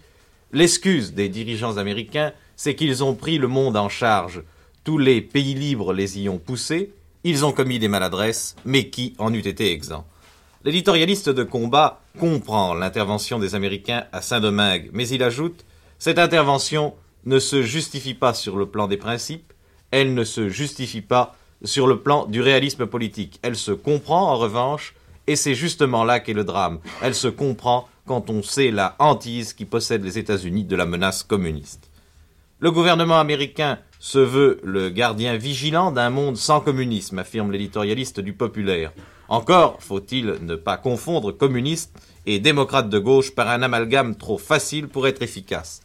[0.53, 4.43] L'excuse des dirigeants américains, c'est qu'ils ont pris le monde en charge.
[4.87, 6.93] Tous les pays libres les y ont poussés,
[7.25, 10.07] ils ont commis des maladresses, mais qui en eût été exempt?
[10.63, 15.65] L'éditorialiste de combat comprend l'intervention des Américains à Saint-Domingue, mais il ajoute
[15.99, 16.95] Cette intervention
[17.25, 19.53] ne se justifie pas sur le plan des principes,
[19.91, 23.41] elle ne se justifie pas sur le plan du réalisme politique.
[23.43, 24.95] Elle se comprend en revanche,
[25.27, 26.79] et c'est justement là qu'est le drame.
[27.03, 31.25] Elle se comprend quand on sait la hantise qui possède les États-Unis de la menace
[31.25, 31.91] communiste.
[32.61, 38.35] Le gouvernement américain se veut le gardien vigilant d'un monde sans communisme, affirme l'éditorialiste du
[38.35, 38.93] Populaire.
[39.29, 41.93] Encore faut-il ne pas confondre communistes
[42.25, 45.81] et démocrates de gauche par un amalgame trop facile pour être efficace.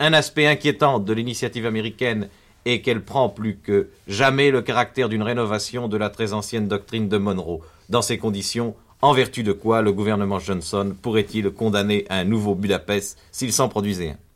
[0.00, 2.30] Un aspect inquiétant de l'initiative américaine
[2.64, 7.10] est qu'elle prend plus que jamais le caractère d'une rénovation de la très ancienne doctrine
[7.10, 7.60] de Monroe.
[7.90, 13.18] Dans ces conditions, en vertu de quoi le gouvernement Johnson pourrait-il condamner un nouveau Budapest
[13.30, 14.27] s'il s'en produisait un?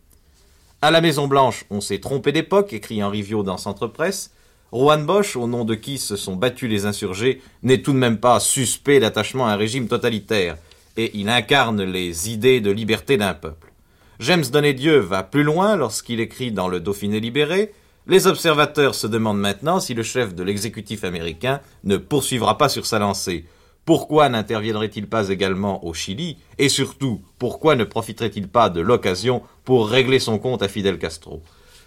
[0.85, 4.33] À la Maison-Blanche, on s'est trompé d'époque, écrit Henri Viau dans Centre Presse.
[4.73, 8.19] Rohan Bosch, au nom de qui se sont battus les insurgés, n'est tout de même
[8.19, 10.57] pas suspect d'attachement à un régime totalitaire,
[10.97, 13.73] et il incarne les idées de liberté d'un peuple.
[14.19, 17.73] James Dieu va plus loin lorsqu'il écrit dans le Dauphiné libéré
[18.09, 22.87] Les observateurs se demandent maintenant si le chef de l'exécutif américain ne poursuivra pas sur
[22.87, 23.45] sa lancée.
[23.85, 26.37] Pourquoi n'interviendrait-il pas également au Chili?
[26.59, 31.43] Et surtout, pourquoi ne profiterait-il pas de l'occasion pour régler son compte à Fidel Castro?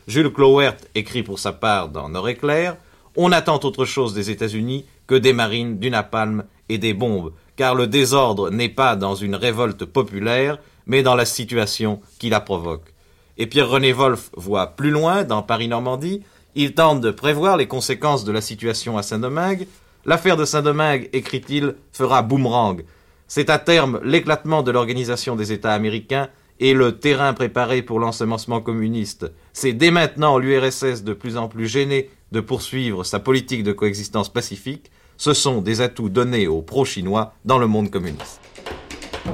[0.08, 2.76] Jules Clowert écrit pour sa part dans Nord-Éclair
[3.16, 7.76] On attend autre chose des États-Unis que des marines, du napalm et des bombes, car
[7.76, 12.94] le désordre n'est pas dans une révolte populaire, mais dans la situation qui la provoque.
[13.38, 16.24] Et Pierre-René Wolff voit plus loin, dans Paris-Normandie,
[16.56, 19.68] il tente de prévoir les conséquences de la situation à Saint-Domingue.
[20.06, 22.84] L'affaire de Saint-Domingue, écrit-il, fera boomerang.
[23.28, 28.62] C'est à terme l'éclatement de l'organisation des États américains et le terrain préparé pour l'ensemencement
[28.62, 29.26] communiste.
[29.52, 34.32] C'est dès maintenant l'URSS de plus en plus gênée de poursuivre sa politique de coexistence
[34.32, 34.92] pacifique.
[35.18, 38.45] Ce sont des atouts donnés aux pro-chinois dans le monde communiste.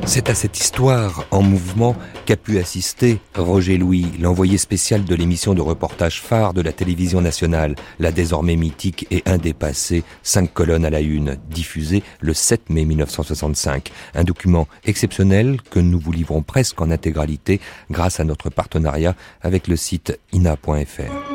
[0.05, 5.53] C'est à cette histoire en mouvement qu'a pu assister Roger Louis, l'envoyé spécial de l'émission
[5.53, 10.89] de reportage phare de la télévision nationale, la désormais mythique et indépassée 5 colonnes à
[10.89, 13.91] la une, diffusée le 7 mai 1965.
[14.15, 19.67] Un document exceptionnel que nous vous livrons presque en intégralité grâce à notre partenariat avec
[19.67, 21.30] le site ina.fr.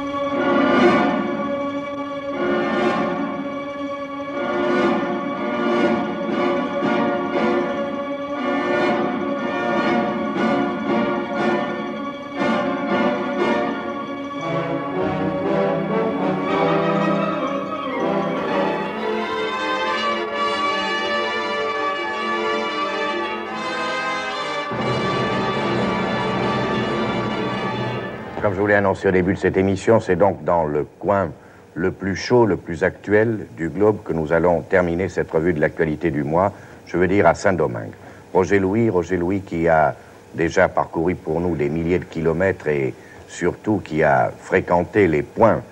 [28.86, 31.32] annoncé au début de cette émission, c'est donc dans le coin
[31.74, 35.60] le plus chaud, le plus actuel du globe que nous allons terminer cette revue de
[35.60, 36.52] l'actualité du mois,
[36.86, 37.90] je veux dire à Saint-Domingue.
[38.32, 39.96] Roger Louis, Roger Louis qui a
[40.34, 42.94] déjà parcouru pour nous des milliers de kilomètres et
[43.26, 45.62] surtout qui a fréquenté les points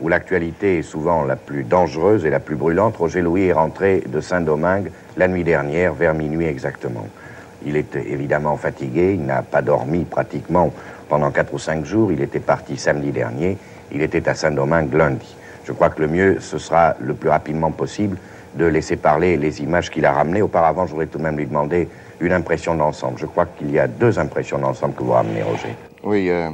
[0.00, 2.96] où l'actualité est souvent la plus dangereuse et la plus brûlante.
[2.96, 7.06] Roger Louis est rentré de Saint-Domingue la nuit dernière, vers minuit exactement.
[7.64, 10.72] Il est évidemment fatigué, il n'a pas dormi pratiquement
[11.08, 12.12] pendant quatre ou cinq jours.
[12.12, 13.58] Il était parti samedi dernier.
[13.92, 15.36] Il était à Saint-Domingue lundi.
[15.64, 18.18] Je crois que le mieux, ce sera le plus rapidement possible
[18.54, 20.42] de laisser parler les images qu'il a ramenées.
[20.42, 21.88] Auparavant, je voudrais tout de même lui demander
[22.20, 23.18] une impression d'ensemble.
[23.18, 25.74] Je crois qu'il y a deux impressions d'ensemble que vous ramenez, Roger.
[26.02, 26.50] Oui, euh,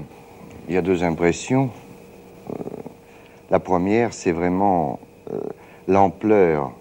[0.69, 1.71] il y a deux impressions.
[2.51, 2.55] Euh,
[3.51, 5.01] la première, c'est vraiment
[5.33, 5.39] euh,
[5.89, 6.73] l'ampleur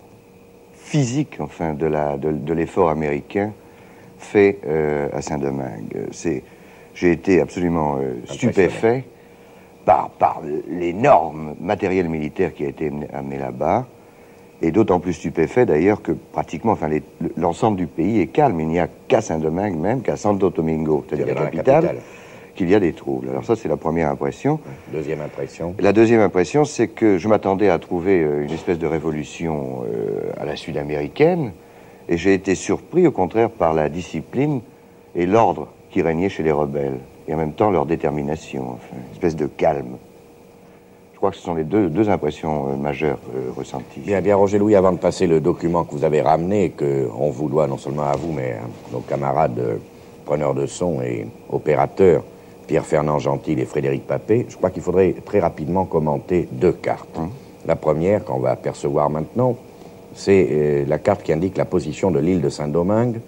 [0.75, 3.51] physique, enfin, de l'effort américain
[4.17, 4.59] fait
[5.13, 6.07] à Saint-Domingue.
[6.11, 6.43] C'est
[6.99, 9.05] j'ai été absolument euh, stupéfait
[9.85, 13.87] par, par l'énorme matériel militaire qui a été amené là-bas,
[14.61, 16.89] et d'autant plus stupéfait d'ailleurs que pratiquement, enfin,
[17.37, 18.59] l'ensemble du pays est calme.
[18.59, 21.95] Il n'y a qu'à Saint-Domingue même, qu'à Santo Domingo, c'est-à-dire la capitale,
[22.55, 23.29] qu'il y a des troubles.
[23.29, 24.59] Alors ça, c'est la première impression.
[24.91, 25.75] Deuxième impression.
[25.79, 30.33] La deuxième impression, c'est que je m'attendais à trouver euh, une espèce de révolution euh,
[30.37, 31.53] à la sud-américaine,
[32.09, 34.59] et j'ai été surpris, au contraire, par la discipline
[35.15, 36.99] et l'ordre qui régnait chez les rebelles.
[37.27, 39.97] et en même temps leur détermination, enfin, une espèce de calme.
[41.19, 43.99] Je crois que ce sont les deux, deux impressions euh, majeures euh, ressenties.
[43.99, 47.09] Bien, bien, Roger Louis, avant de passer le document que vous avez ramené, et que
[47.19, 49.75] on vous doit non seulement à vous, mais à nos camarades euh,
[50.23, 52.23] preneurs de son et opérateurs,
[52.67, 57.17] Pierre-Fernand Gentil et Frédéric Papé, je crois qu'il faudrait très rapidement commenter deux cartes.
[57.17, 57.31] Hum.
[57.65, 59.57] La première, qu'on va apercevoir maintenant,
[60.15, 63.19] c'est la carte qui indique la position de l'île de Saint-Domingue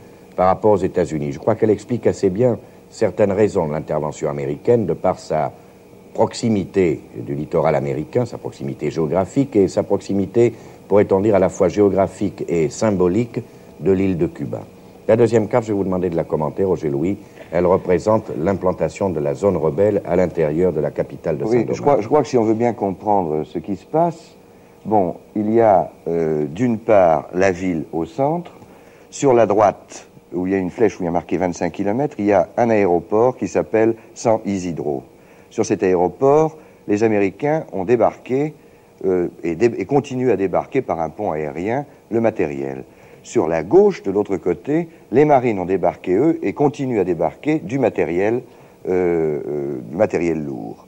[0.42, 1.34] par rapport aux États-Unis.
[1.34, 2.58] Je crois qu'elle explique assez bien
[2.90, 5.52] certaines raisons de l'intervention américaine de par sa
[6.16, 10.52] proximité du littoral américain, sa proximité géographique et sa proximité,
[10.88, 13.40] pourrait-on dire, à la fois géographique et symbolique
[13.82, 14.62] de l'île de Cuba.
[15.08, 17.18] La deuxième carte, je vais vous demander de la commenter, Roger Louis.
[17.52, 21.80] Elle représente l'implantation de la zone rebelle à l'intérieur de la capitale de Oui, je
[21.80, 24.32] crois, je crois que si on veut bien comprendre ce qui se passe,
[24.86, 28.54] bon, il y a euh, d'une part la ville au centre,
[29.12, 31.72] sur la droite, où il y a une flèche où il y a marqué 25
[31.72, 35.04] km, il y a un aéroport qui s'appelle San Isidro.
[35.50, 38.54] Sur cet aéroport, les Américains ont débarqué
[39.06, 42.84] euh, et, continuent à débarquer par un pont aérien le matériel.
[43.24, 47.60] Sur la gauche, de l'autre côté, les marines ont débarqué, eux, et continuent à débarquer
[47.60, 48.42] du matériel,
[48.88, 50.88] euh, euh, matériel lourd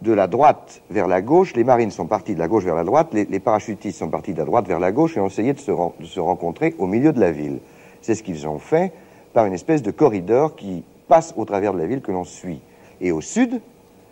[0.00, 2.84] de la droite vers la gauche, les marines sont partis de la gauche vers la
[2.84, 5.58] droite, les, parachutistes sont partis de la droite vers la gauche et ont essayé de
[5.58, 7.58] se rencontrer au milieu de la ville.
[8.02, 8.92] C'est ce qu'ils ont fait
[9.32, 12.60] par une espèce de corridor qui passe au travers de la ville que l'on suit.
[13.00, 13.60] Et au sud,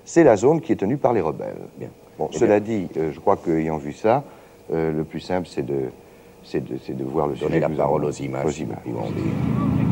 [0.05, 1.57] c'est la zone qui est tenue par les rebelles.
[1.79, 1.89] Bien.
[2.19, 4.25] Bon, Eh cela dit, euh, je crois qu'ayant vu ça,
[4.73, 5.91] euh, le plus simple, c'est de,
[6.55, 8.47] de, de voir le Donner la parole aux images.
[8.47, 8.79] aux images.
[8.87, 9.86] ils vont dire.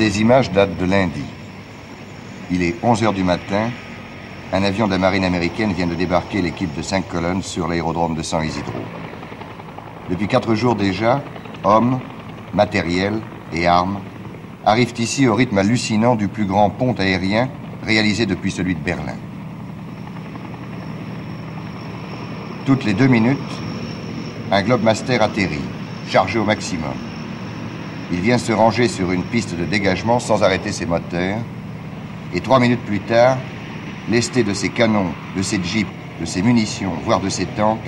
[0.00, 1.20] Ces images datent de lundi.
[2.50, 3.68] Il est 11 heures du matin.
[4.50, 8.14] Un avion de la marine américaine vient de débarquer l'équipe de cinq colonnes sur l'aérodrome
[8.14, 8.78] de San Isidro.
[10.08, 11.22] Depuis quatre jours déjà,
[11.64, 12.00] hommes,
[12.54, 13.20] matériel
[13.52, 14.00] et armes
[14.64, 17.50] arrivent ici au rythme hallucinant du plus grand pont aérien
[17.84, 19.18] réalisé depuis celui de Berlin.
[22.64, 23.38] Toutes les deux minutes,
[24.50, 25.60] un Globemaster atterrit,
[26.08, 27.09] chargé au maximum.
[28.12, 31.38] Il vient se ranger sur une piste de dégagement sans arrêter ses moteurs.
[32.34, 33.38] Et trois minutes plus tard,
[34.08, 35.88] lesté de ses canons, de ses jeeps,
[36.20, 37.78] de ses munitions, voire de ses tanks,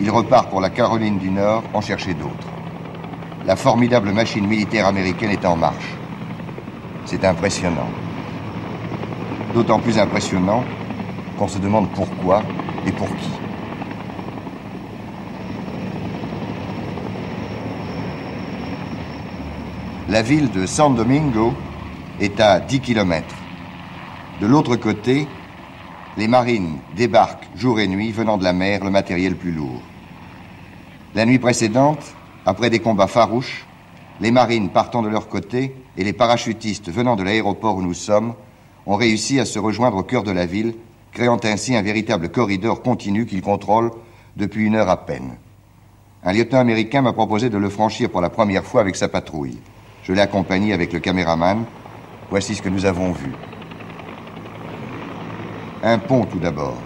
[0.00, 2.48] il repart pour la Caroline du Nord en chercher d'autres.
[3.46, 5.96] La formidable machine militaire américaine est en marche.
[7.06, 7.88] C'est impressionnant.
[9.54, 10.62] D'autant plus impressionnant
[11.38, 12.42] qu'on se demande pourquoi
[12.86, 13.37] et pour qui.
[20.08, 21.52] La ville de San Domingo
[22.18, 23.26] est à 10 km.
[24.40, 25.28] De l'autre côté,
[26.16, 29.82] les marines débarquent jour et nuit venant de la mer le matériel plus lourd.
[31.14, 32.02] La nuit précédente,
[32.46, 33.66] après des combats farouches,
[34.22, 38.32] les marines partant de leur côté et les parachutistes venant de l'aéroport où nous sommes
[38.86, 40.74] ont réussi à se rejoindre au cœur de la ville,
[41.12, 43.90] créant ainsi un véritable corridor continu qu'ils contrôlent
[44.38, 45.36] depuis une heure à peine.
[46.24, 49.58] Un lieutenant américain m'a proposé de le franchir pour la première fois avec sa patrouille.
[50.08, 51.66] Je l'ai accompagné avec le caméraman.
[52.30, 53.30] Voici ce que nous avons vu.
[55.82, 56.78] Un pont tout d'abord,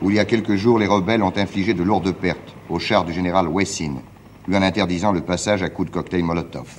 [0.00, 3.04] où il y a quelques jours les rebelles ont infligé de lourdes pertes au char
[3.04, 3.96] du général Wessin,
[4.46, 6.78] lui en interdisant le passage à coups de cocktail Molotov.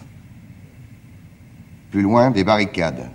[1.91, 3.09] Plus loin, des barricades.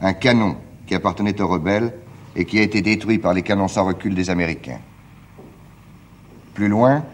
[0.00, 0.56] Un canon
[0.88, 1.94] qui appartenait aux rebelles
[2.34, 4.80] et qui a été détruit par les canons sans recul des Américains.
[6.52, 7.04] Plus loin,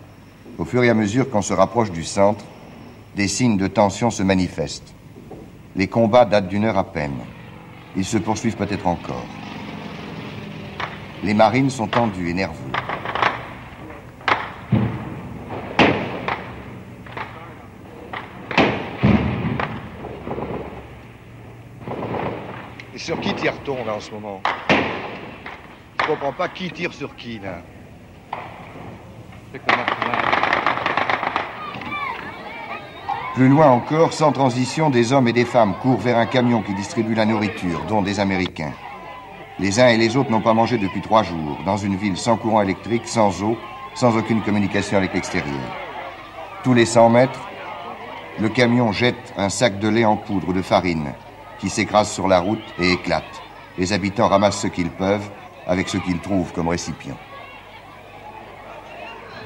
[0.57, 2.45] au fur et à mesure qu'on se rapproche du centre,
[3.17, 4.95] des signes de tension se manifestent.
[5.75, 7.17] Les combats datent d'une heure à peine.
[7.97, 9.25] Ils se poursuivent peut-être encore.
[11.25, 12.73] Les marines sont tendues et nerveux.
[22.95, 24.43] Et sur qui tire-t-on là en ce moment?
[26.03, 27.63] Je comprends pas qui tire sur qui là.
[29.53, 30.37] C'est qu'on marque là.
[33.37, 36.73] Plus loin encore, sans transition, des hommes et des femmes courent vers un camion qui
[36.73, 38.73] distribue la nourriture, dont des Américains.
[39.59, 42.39] Les uns et les autres n'ont pas mangé depuis trois jours, dans une ville sans
[42.39, 43.59] courant électrique, sans eau,
[43.95, 45.61] sans aucune communication avec l'extérieur.
[46.65, 47.47] Tous les 100 mètres,
[48.41, 51.13] le camion jette un sac de lait en poudre ou de farine
[51.59, 53.43] qui s'écrase sur la route et éclate.
[53.77, 55.29] Les habitants ramassent ce qu'ils peuvent
[55.67, 57.19] avec ce qu'ils trouvent comme récipient.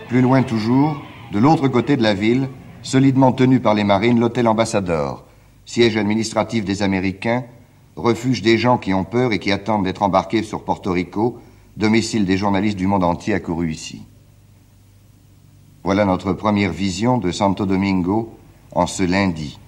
[0.07, 0.97] Plus loin toujours,
[1.33, 2.49] de l'autre côté de la ville,
[2.83, 5.25] solidement tenu par les marines, l'hôtel Ambassador,
[5.65, 7.45] siège administratif des Américains,
[7.97, 11.39] refuge des gens qui ont peur et qui attendent d'être embarqués sur Porto Rico,
[11.77, 14.03] domicile des journalistes du monde entier accourus ici.
[15.83, 18.37] Voilà notre première vision de Santo Domingo
[18.73, 19.59] en ce lundi,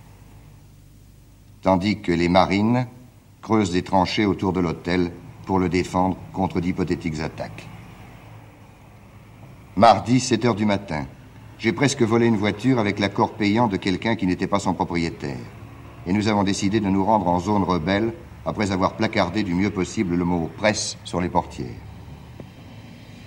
[1.63, 2.87] tandis que les marines
[3.41, 5.11] creusent des tranchées autour de l'hôtel
[5.47, 7.67] pour le défendre contre d'hypothétiques attaques.
[9.77, 11.07] Mardi, 7 heures du matin,
[11.63, 15.37] j'ai presque volé une voiture avec l'accord payant de quelqu'un qui n'était pas son propriétaire.
[16.09, 18.13] Et nous avons décidé de nous rendre en zone rebelle
[18.45, 21.69] après avoir placardé du mieux possible le mot presse sur les portières.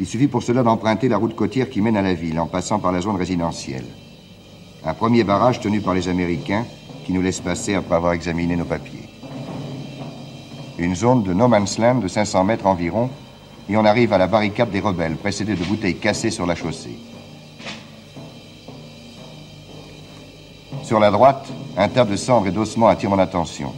[0.01, 2.77] Il suffit pour cela d'emprunter la route côtière qui mène à la ville en passant
[2.77, 3.86] par la zone résidentielle.
[4.83, 6.65] Un premier barrage tenu par les Américains
[7.05, 9.07] qui nous laisse passer après avoir examiné nos papiers.
[10.77, 13.09] Une zone de no man's land de 500 mètres environ
[13.69, 16.99] et on arrive à la barricade des rebelles précédée de bouteilles cassées sur la chaussée.
[20.86, 23.73] Sur la droite, un tas de cendres et d'ossements attire mon attention.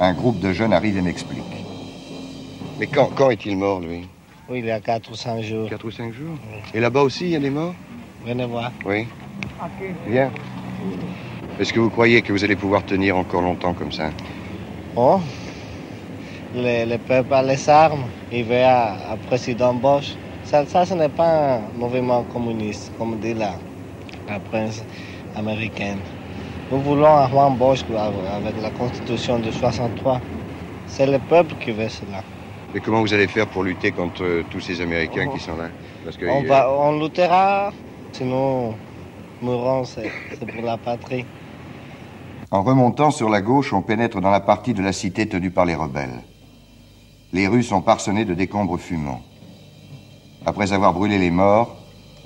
[0.00, 1.38] Un groupe de jeunes arrive et m'explique.
[2.80, 4.08] Mais quand, quand est-il mort, lui?
[4.48, 5.68] Oui, il y a 4 ou 5 jours.
[5.68, 6.36] 4 ou 5 jours?
[6.74, 7.74] Et là-bas aussi, il y a des morts?
[8.26, 8.72] Venez voir.
[8.84, 9.06] Oui.
[10.08, 10.32] Bien.
[11.60, 14.10] Est-ce que vous croyez que vous allez pouvoir tenir encore longtemps comme ça?
[14.96, 15.20] Oh,
[16.56, 18.02] le, le peuple a les armes,
[18.32, 20.16] il veut à, à président Bosch.
[20.42, 23.52] Ça, ça ce n'est pas un mouvement communiste, comme dit la,
[24.28, 24.82] la presse
[25.36, 25.98] américaine.
[26.70, 30.20] Nous voulons un Juan Bosch avec la constitution de 63.
[30.88, 32.22] C'est le peuple qui veut cela.
[32.74, 35.68] Et comment vous allez faire pour lutter contre euh, tous ces Américains qui sont là?
[36.04, 37.72] Parce que On, euh, va, on luttera,
[38.12, 38.74] sinon
[39.40, 41.24] mourons, c'est c'est pour la patrie.
[42.50, 45.64] En remontant sur la gauche, on pénètre dans la partie de la cité tenue par
[45.64, 46.22] les rebelles.
[47.32, 49.22] Les rues sont parsemées de décombres fumants.
[50.44, 51.76] Après avoir brûlé les morts,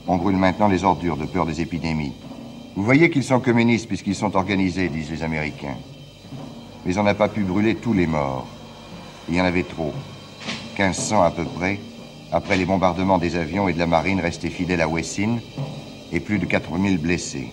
[0.06, 2.14] on brûle maintenant les ordures de peur des épidémies.
[2.76, 5.76] Vous voyez qu'ils sont communistes puisqu'ils sont organisés, disent les Américains.
[6.86, 8.46] Mais on n'a pas pu brûler tous les morts.
[9.28, 9.92] Il y en avait trop.
[10.78, 11.78] 1500 à peu près,
[12.32, 15.38] après les bombardements des avions et de la marine restés fidèles à Wessin,
[16.12, 17.52] et plus de 4000 blessés.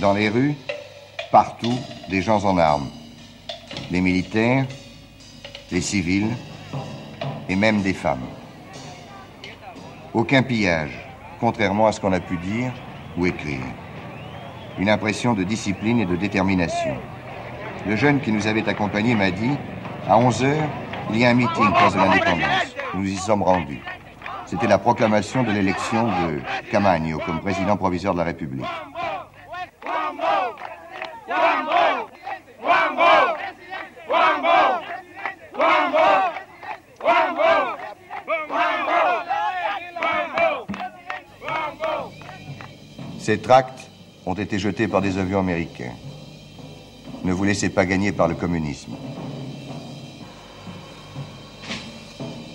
[0.00, 0.54] Dans les rues,
[1.32, 1.78] partout,
[2.08, 2.88] des gens en armes.
[3.90, 4.66] Les militaires,
[5.72, 6.30] les civils
[7.48, 8.26] et même des femmes.
[10.12, 10.90] Aucun pillage,
[11.38, 12.72] contrairement à ce qu'on a pu dire
[13.16, 13.62] ou écrire.
[14.80, 16.96] Une impression de discipline et de détermination.
[17.86, 19.56] Le jeune qui nous avait accompagnés m'a dit,
[20.08, 20.68] à 11 heures,
[21.12, 22.76] il y a un meeting place de l'indépendance.
[22.92, 23.78] Nous y sommes rendus.
[24.46, 26.40] C'était la proclamation de l'élection de
[26.70, 28.89] Camagno comme président provisoire de la République.
[43.30, 43.88] Ces tracts
[44.26, 45.92] ont été jetés par des avions américains.
[47.22, 48.96] Ne vous laissez pas gagner par le communisme.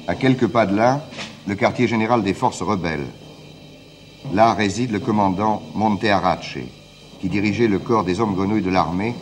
[0.05, 1.01] À quelques pas de là,
[1.47, 3.07] le quartier général des forces rebelles.
[4.33, 6.57] Là réside le commandant Monte Arache,
[7.21, 9.15] qui dirigeait le corps des hommes grenouilles de l'armée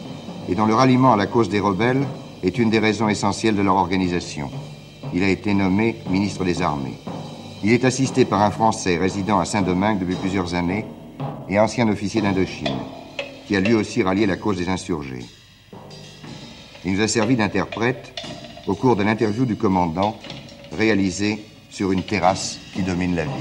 [0.50, 2.08] et dont le ralliement à la cause des rebelles
[2.42, 4.50] est une des raisons essentielles de leur organisation.
[5.14, 6.98] Il a été nommé ministre des Armées.
[7.64, 10.88] Il est assisté par un Français résidant à Saint-Domingue depuis plusieurs années
[11.50, 12.78] et ancien officier d'Indochine,
[13.48, 15.26] qui a lui aussi rallié la cause des insurgés.
[16.86, 18.14] Il nous a servi d'interprète
[18.68, 20.16] au cours de l'interview du commandant
[20.78, 23.34] réalisée sur une terrasse qui domine la ville.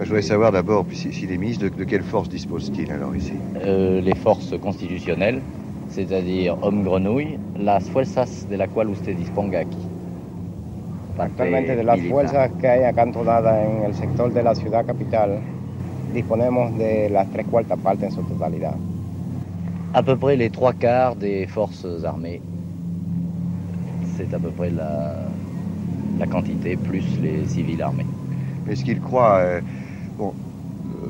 [0.00, 3.32] je voudrais savoir d'abord si, si les ministres, de, de quelle force disposent-ils alors ici?
[3.64, 5.40] Euh, les forces constitutionnelles,
[5.88, 9.78] c'est-à-dire hommes grenouilles, las fuerzas de la cual usted disponga aquí.
[11.16, 12.10] De las militar.
[12.10, 15.40] fuerzas que hay acá entonadas en el sector de la ciudad capital,
[16.16, 18.74] disponemos de las tres cuartas partes en su totalidad.
[19.92, 22.40] À peu près les trois quarts des forces armées.
[24.16, 25.14] C'est à peu près la,
[26.18, 28.06] la quantité, plus les civils armés.
[28.68, 29.60] Est-ce qu'ils croient, euh,
[30.18, 30.32] bon,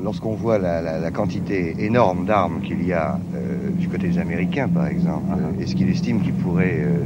[0.03, 4.19] lorsqu'on voit la, la- la quantité énorme d'armes qu'il y a euh, du côté des
[4.19, 7.05] Américains, par exemple, euh, est-ce qu'ils estiment qu'ils pourraient euh,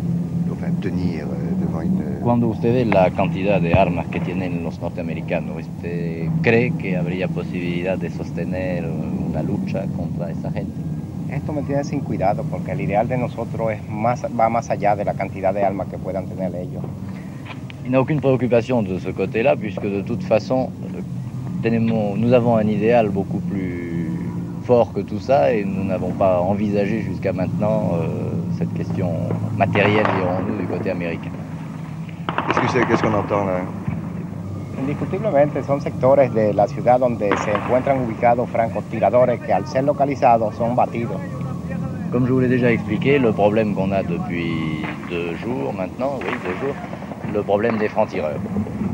[0.61, 2.19] enfin, tenir euh, devant une...
[2.21, 7.27] Cuando usted ve la cantidad de armas que tienen los norteamericanos, ¿usted cree que habría
[7.27, 10.71] posibilidad de sostener una lucha contra esa gente?
[11.31, 14.95] Esto me tiene sin cuidado porque el ideal de nosotros es más, va más allá
[14.95, 16.83] de la cantidad de armas que puedan tener ellos.
[17.83, 21.01] Il n'a aucune préoccupation de ce côté-là, puisque de toute façon, euh,
[21.63, 24.19] tenemos- nous avons un idéal beaucoup plus
[24.61, 28.30] fort que tout ça, et nous n'avons pas envisagé jusqu'à maintenant euh,
[28.61, 29.09] cette question
[29.57, 31.31] matérielle, dirons-nous, du côté américain.
[32.47, 33.61] Qu'est-ce que c'est Qu'est-ce qu'on entend là?
[34.79, 40.55] Indiscutiblemente son sectores de la ciudad donde se encuentran ubicados francotiradores que al ser localizados
[40.55, 41.19] son batidos.
[42.11, 44.51] Comme je vous l'ai déjà expliqué, le problème qu'on a depuis
[45.09, 46.75] deux jours maintenant, oui, deux jours,
[47.33, 48.39] le problème des francs-tireurs.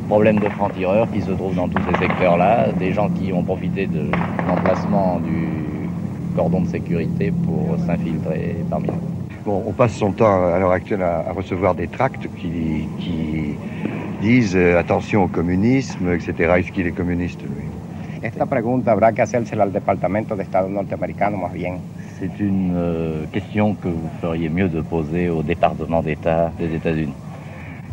[0.07, 3.87] Problème de francs-tireurs qui se trouvent dans tous ces secteurs-là, des gens qui ont profité
[3.87, 4.05] de
[4.47, 5.49] l'emplacement du
[6.35, 9.16] cordon de sécurité pour s'infiltrer parmi nous.
[9.47, 13.55] Bon, on passe son temps à l'heure actuelle à, à recevoir des tracts qui, qui
[14.21, 16.55] disent euh, attention au communisme, etc.
[16.57, 17.63] Est-ce qu'il est communiste, lui?
[18.21, 21.79] Esta pregunta habrá que hacérsela al Departamento de Estado norteamericano más bien.
[22.19, 27.15] C'est une euh, question que vous feriez mieux de poser au département d'État des États-Unis.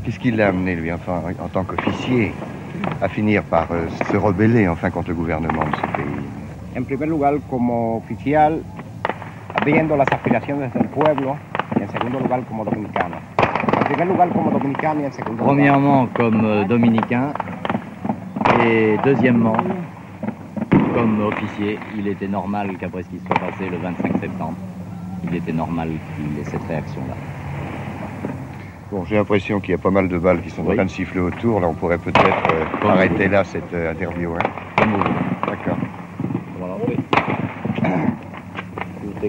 [0.02, 2.32] Qu'est-ce qui l'a amené, lui, enfin, en tant qu'officier,
[3.00, 6.24] à finir par euh, se rebeller, enfin, contre le gouvernement de ce pays?
[6.76, 8.60] En primer lugar, como oficial,
[9.64, 11.36] viendo las aspiraciones del pueblo,
[11.78, 13.16] y en segundo lugar, como dominicano.
[13.78, 15.54] En primer lugar, como dominicano y en segundo lugar.
[15.54, 17.32] Premièrement, comme dominicain,
[18.64, 19.56] et deuxièmement,
[20.94, 24.56] comme officier, il était normal qu'après ce qui soit passé le 25 septembre,
[25.24, 27.14] il était normal qu'il ait cette réaction-là.
[28.92, 30.90] Bon, j'ai l'impression qu'il y a pas mal de balles qui sont en train de
[30.90, 31.60] siffler autour.
[31.60, 34.30] Là, on pourrait peut-être euh, arrêter là cette euh, interview.
[34.34, 34.86] Hein.
[35.46, 35.78] D'accord.
[36.58, 36.96] Voilà, oui.
[37.82, 39.23] Si vous voulez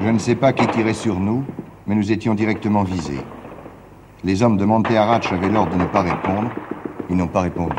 [0.00, 1.44] Je ne sais pas qui tirait sur nous,
[1.86, 3.20] mais nous étions directement visés.
[4.24, 6.50] Les hommes de Montearach avaient l'ordre de ne pas répondre.
[7.10, 7.76] Ils n'ont pas répondu.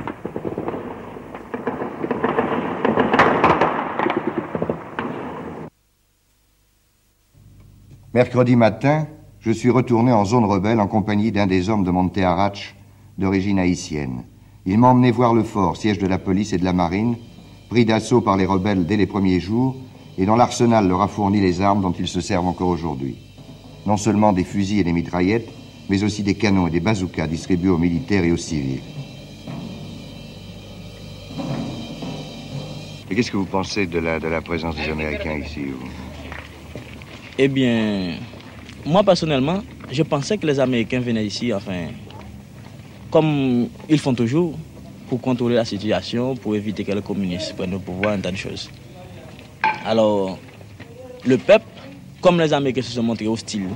[8.13, 9.07] Mercredi matin,
[9.39, 12.75] je suis retourné en zone rebelle en compagnie d'un des hommes de Montearach
[13.17, 14.23] d'origine haïtienne.
[14.65, 17.15] Il m'a emmené voir le fort, siège de la police et de la marine,
[17.69, 19.75] pris d'assaut par les rebelles dès les premiers jours,
[20.17, 23.15] et dont l'arsenal leur a fourni les armes dont ils se servent encore aujourd'hui.
[23.85, 25.49] Non seulement des fusils et des mitraillettes,
[25.89, 28.81] mais aussi des canons et des bazookas distribués aux militaires et aux civils.
[33.09, 35.87] Et qu'est-ce que vous pensez de la, de la présence des Américains ici vous?
[37.37, 38.15] Eh bien,
[38.85, 39.61] moi personnellement,
[39.91, 41.85] je pensais que les Américains venaient ici, enfin,
[43.09, 44.57] comme ils font toujours,
[45.09, 48.37] pour contrôler la situation, pour éviter que les communistes prennent le pouvoir, un tas de
[48.37, 48.69] choses.
[49.85, 50.37] Alors,
[51.25, 51.65] le peuple,
[52.21, 53.69] comme les Américains se sont montrés hostiles,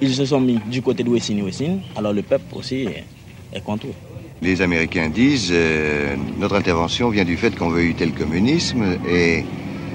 [0.00, 3.04] ils se sont mis du côté de Wessine Wessine, alors le peuple aussi est,
[3.52, 3.94] est contre eux.
[4.42, 9.44] Les Américains disent euh, notre intervention vient du fait qu'on veut éviter le communisme et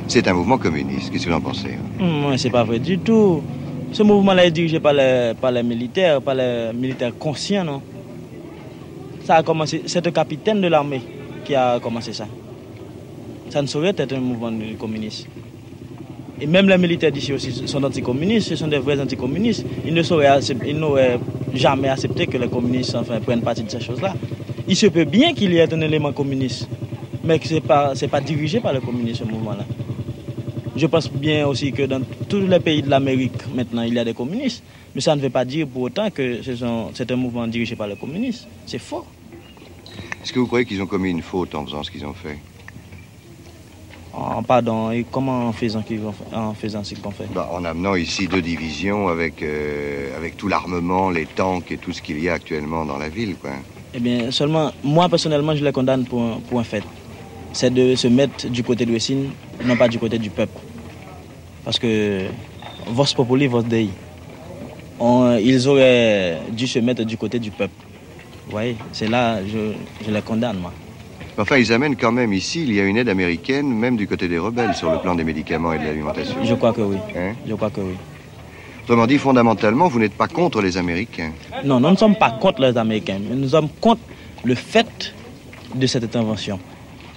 [0.08, 1.12] c'est un mouvement communiste.
[1.12, 3.42] Qu'est-ce que vous en pensez Hum, c'est pas vrai du tout.
[3.92, 7.82] Ce mouvement-là est dirigé par les, par les militaires, par les militaires conscients, non?
[9.26, 11.02] Ça a commencé, c'est le capitaine de l'armée
[11.44, 12.28] qui a commencé ça.
[13.50, 15.28] Ça ne saurait être un mouvement communiste.
[16.40, 19.66] Et même les militaires d'ici aussi sont anticommunistes, ce sont des vrais anticommunistes.
[19.84, 21.20] Ils ne n'auraient
[21.56, 24.14] jamais accepté que les communistes enfin, prennent partie de ces choses-là.
[24.68, 26.68] Il se peut bien qu'il y ait un élément communiste,
[27.24, 29.66] mais que ce n'est pas, dirigé par le communisme, ce mouvement-là.
[30.76, 34.04] Je pense bien aussi que dans tous les pays de l'Amérique, maintenant, il y a
[34.04, 34.62] des communistes.
[34.94, 37.96] Mais ça ne veut pas dire pour autant que c'est un mouvement dirigé par les
[37.96, 38.48] communistes.
[38.66, 39.06] C'est faux.
[40.26, 42.40] Est-ce que vous croyez qu'ils ont commis une faute en faisant ce qu'ils ont fait
[44.18, 47.48] Oh, pardon, et comment en faisant, qu'ils ont fait- en faisant ce qu'on fait Bah,
[47.52, 52.02] En amenant ici deux divisions avec, euh, avec tout l'armement, les tanks et tout ce
[52.02, 53.52] qu'il y a actuellement dans la ville, quoi.
[53.94, 56.84] Eh bien, seulement, moi personnellement, je les condamne pour un, pour un fait.
[57.54, 59.30] C'est de se mettre du côté de Wessine,
[59.64, 60.60] non pas du côté du peuple.
[61.64, 62.30] Parce que
[62.88, 63.90] Vos Populi, Vos Dei,
[65.00, 67.85] ils auraient dû se mettre du côté du peuple.
[68.46, 69.74] Vous voyez, c'est là, je,
[70.06, 70.72] je les condamne, moi.
[71.38, 74.28] Enfin, ils amènent quand même ici, il y a une aide américaine, même du côté
[74.28, 76.36] des rebelles, sur le plan des médicaments et de l'alimentation.
[76.44, 76.98] Je crois que oui.
[77.16, 77.34] Hein?
[77.46, 77.96] Je crois que oui.
[78.84, 81.32] Autrement dit, fondamentalement, vous n'êtes pas contre les Américains.
[81.66, 84.02] Non, nous ne sommes pas contre les Américains, mais nous sommes contre
[84.44, 85.14] le fait
[85.74, 86.60] de cette intervention.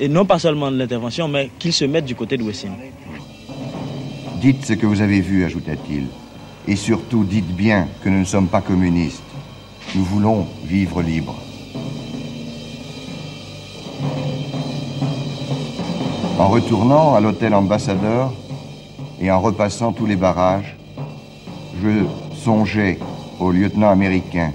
[0.01, 2.72] Et non pas seulement de l'intervention, mais qu'ils se mettent du côté de Wessine.
[4.41, 6.07] Dites ce que vous avez vu, ajouta-t-il.
[6.66, 9.22] Et surtout, dites bien que nous ne sommes pas communistes.
[9.95, 11.36] Nous voulons vivre libres.
[16.39, 18.32] En retournant à l'hôtel ambassadeur
[19.20, 20.76] et en repassant tous les barrages,
[21.82, 22.05] je
[22.36, 22.99] songeais
[23.41, 24.53] au lieutenant américain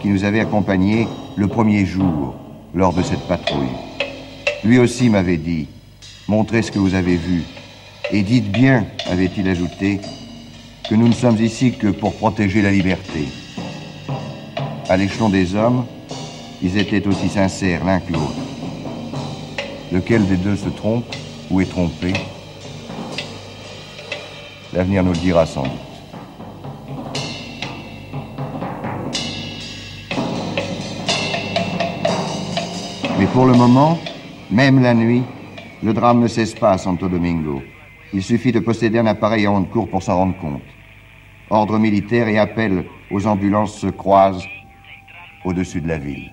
[0.00, 1.06] qui nous avait accompagnés
[1.36, 2.34] le premier jour
[2.74, 3.76] lors de cette patrouille.
[4.64, 5.68] Lui aussi m'avait dit,
[6.26, 7.44] montrez ce que vous avez vu,
[8.10, 10.00] et dites bien, avait-il ajouté,
[10.88, 13.28] que nous ne sommes ici que pour protéger la liberté
[14.88, 15.86] à l'échelon des hommes,
[16.62, 18.34] ils étaient aussi sincères l'un que l'autre.
[19.92, 21.04] Lequel des deux se trompe
[21.50, 22.12] ou est trompé
[24.72, 25.72] L'avenir nous le dira sans doute.
[33.18, 33.98] Mais pour le moment,
[34.50, 35.22] même la nuit,
[35.82, 37.62] le drame ne cesse pas à Santo Domingo.
[38.12, 40.62] Il suffit de posséder un appareil à ondes courtes pour s'en rendre compte.
[41.50, 44.44] Ordre militaire et appel aux ambulances se croisent
[45.44, 46.32] au-dessus de la ville.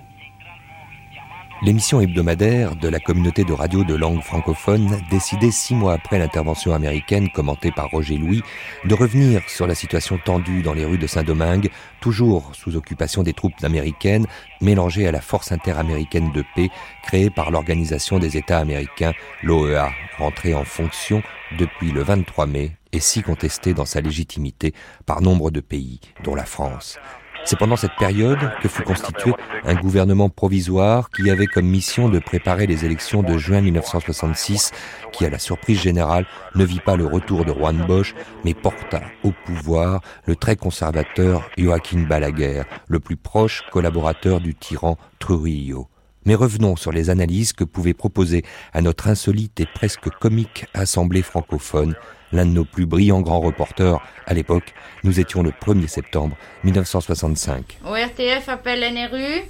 [1.64, 6.74] L'émission hebdomadaire de la communauté de radio de langue francophone décidait six mois après l'intervention
[6.74, 8.42] américaine commentée par Roger Louis
[8.84, 13.32] de revenir sur la situation tendue dans les rues de Saint-Domingue, toujours sous occupation des
[13.32, 14.26] troupes américaines,
[14.60, 16.68] mélangées à la force interaméricaine de paix
[17.04, 19.12] créée par l'Organisation des États américains,
[19.44, 21.22] l'OEA, rentrée en fonction
[21.60, 24.74] depuis le 23 mai et si contestée dans sa légitimité
[25.06, 26.98] par nombre de pays, dont la France.
[27.44, 29.32] C'est pendant cette période que fut constitué
[29.64, 34.70] un gouvernement provisoire qui avait comme mission de préparer les élections de juin 1966,
[35.12, 36.24] qui, à la surprise générale,
[36.54, 38.14] ne vit pas le retour de Juan Bosch,
[38.44, 44.96] mais porta au pouvoir le très conservateur Joaquin Balaguer, le plus proche collaborateur du tyran
[45.18, 45.88] Trujillo.
[46.24, 51.22] Mais revenons sur les analyses que pouvait proposer à notre insolite et presque comique assemblée
[51.22, 51.94] francophone
[52.32, 54.72] l'un de nos plus brillants grands reporters à l'époque.
[55.04, 57.78] Nous étions le 1er septembre 1965.
[57.84, 59.42] ORTF appelle NRU.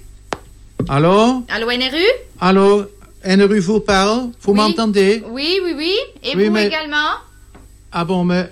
[0.88, 1.44] Allô?
[1.48, 2.04] Allô NRU
[2.40, 2.86] Allô?
[3.24, 4.30] NRU vous parle?
[4.40, 5.22] Vous m'entendez?
[5.28, 5.94] Oui, oui, oui.
[6.24, 7.10] Et Oui, vous mais- également?
[7.92, 8.50] Ah bon, mais...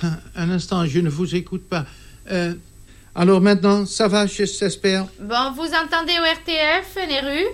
[0.36, 1.84] Un instant, je ne vous écoute pas.
[2.30, 2.54] Euh,
[3.16, 7.44] alors maintenant, ça va, j'espère Bon, vous entendez ORTF, NRU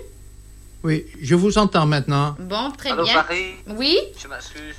[0.83, 2.37] Oui, je vous entends maintenant.
[2.39, 3.15] Bon, très Allô, bien.
[3.15, 3.55] Paris?
[3.79, 3.97] Oui?
[4.23, 4.75] Je m'excuse.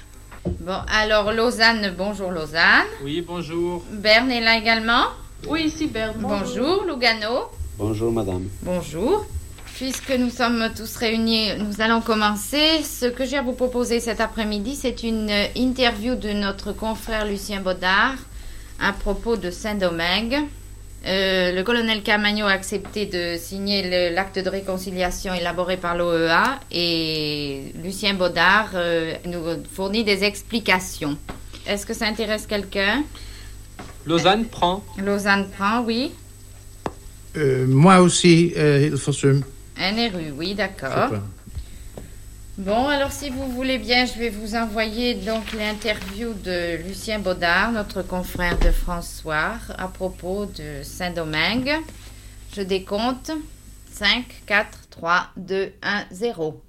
[0.45, 2.85] Bon, alors Lausanne, bonjour Lausanne.
[3.03, 3.83] Oui, bonjour.
[3.91, 5.05] Berne est là également?
[5.47, 6.17] Oui, ici Berne.
[6.19, 7.49] Bonjour Lugano.
[7.79, 8.47] Bonjour, madame.
[8.61, 9.25] Bonjour.
[9.75, 12.83] Puisque nous sommes tous réunis, nous allons commencer.
[12.83, 17.61] Ce que j'ai à vous proposer cet après-midi, c'est une interview de notre confrère Lucien
[17.61, 18.13] Baudard
[18.79, 20.43] à propos de Saint-Domingue.
[21.07, 27.71] Euh, le colonel Camagno a accepté de signer l'acte de réconciliation élaboré par l'OEA et
[27.83, 31.15] Lucien Baudard euh, nous fournit des explications.
[31.67, 33.03] Est-ce que ça intéresse quelqu'un?
[34.07, 34.83] Lausanne prend.
[34.97, 36.11] Lausanne prend, oui.
[37.37, 39.27] Euh, moi aussi, euh, il faut se...
[39.77, 41.11] NRU, oui, d'accord.
[42.57, 47.73] Bon, alors si vous voulez bien, je vais vous envoyer donc l'interview de Lucien Baudard,
[47.73, 51.73] notre confrère de François, à propos de Saint-Domingue.
[52.55, 53.33] Je décompte.
[53.91, 56.63] 5, 4, 3, 2, 1, 0.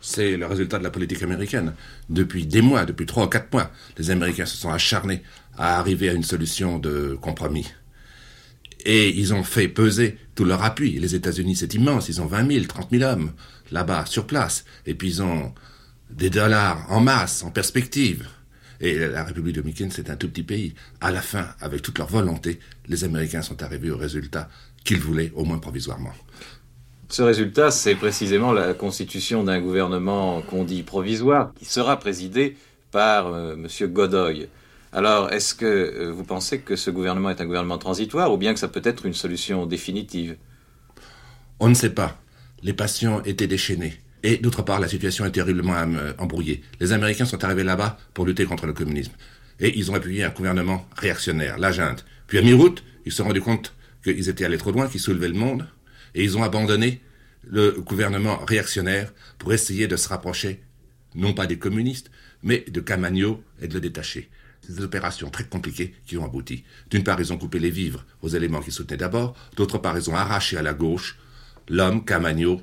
[0.00, 1.74] C'est le résultat de la politique américaine.
[2.08, 5.24] Depuis des mois, depuis trois ou quatre mois, les Américains se sont acharnés
[5.56, 7.66] à arriver à une solution de compromis.
[8.84, 10.92] Et ils ont fait peser tout leur appui.
[11.00, 12.08] Les États-Unis, c'est immense.
[12.08, 13.32] Ils ont 20 000, 30 000 hommes
[13.70, 14.64] là-bas, sur place.
[14.86, 15.52] Et puis ils ont
[16.10, 18.26] des dollars en masse, en perspective.
[18.80, 20.74] Et la République dominicaine, c'est un tout petit pays.
[21.00, 24.48] À la fin, avec toute leur volonté, les Américains sont arrivés au résultat
[24.84, 26.12] qu'ils voulaient, au moins provisoirement.
[27.08, 32.56] Ce résultat, c'est précisément la constitution d'un gouvernement qu'on dit provisoire, qui sera présidé
[32.90, 33.66] par euh, M.
[33.92, 34.48] Godoy.
[34.92, 38.52] Alors, est-ce que euh, vous pensez que ce gouvernement est un gouvernement transitoire ou bien
[38.52, 40.36] que ça peut être une solution définitive?
[41.60, 42.16] On ne sait pas.
[42.62, 44.00] Les passions étaient déchaînées.
[44.22, 46.62] Et d'autre part, la situation est terriblement euh, embrouillée.
[46.80, 49.12] Les Américains sont arrivés là-bas pour lutter contre le communisme.
[49.60, 52.04] Et ils ont appuyé un gouvernement réactionnaire, la junte.
[52.26, 55.28] Puis à mi-route, ils se sont rendus compte qu'ils étaient allés trop loin, qu'ils soulevaient
[55.28, 55.68] le monde.
[56.14, 57.00] Et ils ont abandonné
[57.46, 60.60] le gouvernement réactionnaire pour essayer de se rapprocher,
[61.14, 62.10] non pas des communistes,
[62.42, 64.28] mais de Camagno et de le détacher.
[64.68, 66.64] Des opérations très compliquées qui ont abouti.
[66.90, 69.34] D'une part, ils ont coupé les vivres aux éléments qui soutenaient d'abord.
[69.56, 71.16] D'autre part, ils ont arraché à la gauche
[71.68, 72.60] l'homme, Camagno,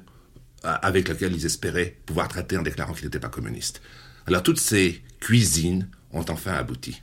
[0.64, 3.82] avec lequel ils espéraient pouvoir traiter en déclarant qu'il n'était pas communiste.
[4.28, 7.01] Alors toutes ces cuisines ont enfin abouti.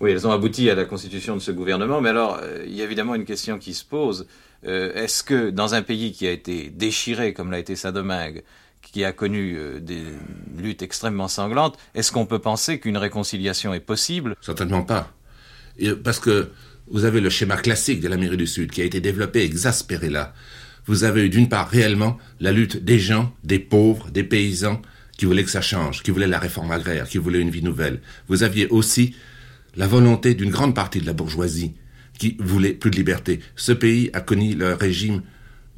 [0.00, 2.82] Oui, elles ont abouti à la constitution de ce gouvernement, mais alors, euh, il y
[2.82, 4.26] a évidemment une question qui se pose.
[4.66, 8.42] Euh, Est-ce que dans un pays qui a été déchiré, comme l'a été Saint-Domingue,
[8.82, 10.02] qui a connu euh, des
[10.58, 14.36] luttes extrêmement sanglantes, est-ce qu'on peut penser qu'une réconciliation est possible?
[14.42, 15.12] Certainement pas.
[15.78, 16.50] Et parce que
[16.88, 20.34] vous avez le schéma classique de l'Amérique du Sud qui a été développé, exaspéré là.
[20.86, 24.80] Vous avez eu d'une part réellement la lutte des gens, des pauvres, des paysans,
[25.16, 28.00] qui voulaient que ça change, qui voulaient la réforme agraire, qui voulaient une vie nouvelle.
[28.28, 29.14] Vous aviez aussi
[29.74, 31.74] la volonté d'une grande partie de la bourgeoisie
[32.18, 33.40] qui voulait plus de liberté.
[33.56, 35.22] Ce pays a connu le régime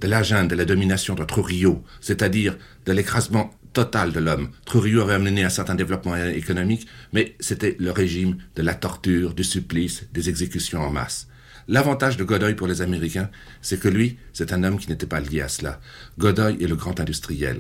[0.01, 2.57] de la de la domination de Trujillo, c'est-à-dire
[2.87, 4.51] de l'écrasement total de l'homme.
[4.65, 9.45] Trujillo avait amené un certain développement économique, mais c'était le régime de la torture, du
[9.45, 11.29] supplice, des exécutions en masse.
[11.71, 13.29] L'avantage de Godoy pour les Américains,
[13.61, 15.81] c'est que lui, c'est un homme qui n'était pas lié à cela.
[16.19, 17.59] Godoy est le grand industriel.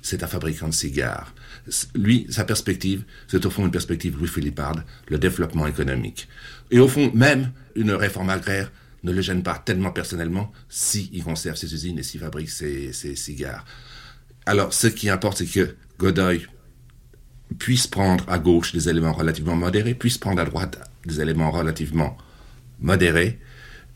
[0.00, 1.34] C'est un fabricant de cigares.
[1.94, 6.26] Lui, sa perspective, c'est au fond une perspective Louis-Philipparde, le développement économique.
[6.70, 11.56] Et au fond, même une réforme agraire ne le gêne pas tellement personnellement s'il conserve
[11.56, 13.66] ses usines et s'il fabrique ses, ses cigares.
[14.46, 16.46] Alors, ce qui importe, c'est que Godoy
[17.58, 22.16] puisse prendre à gauche des éléments relativement modérés, puisse prendre à droite des éléments relativement
[22.80, 23.38] modérés,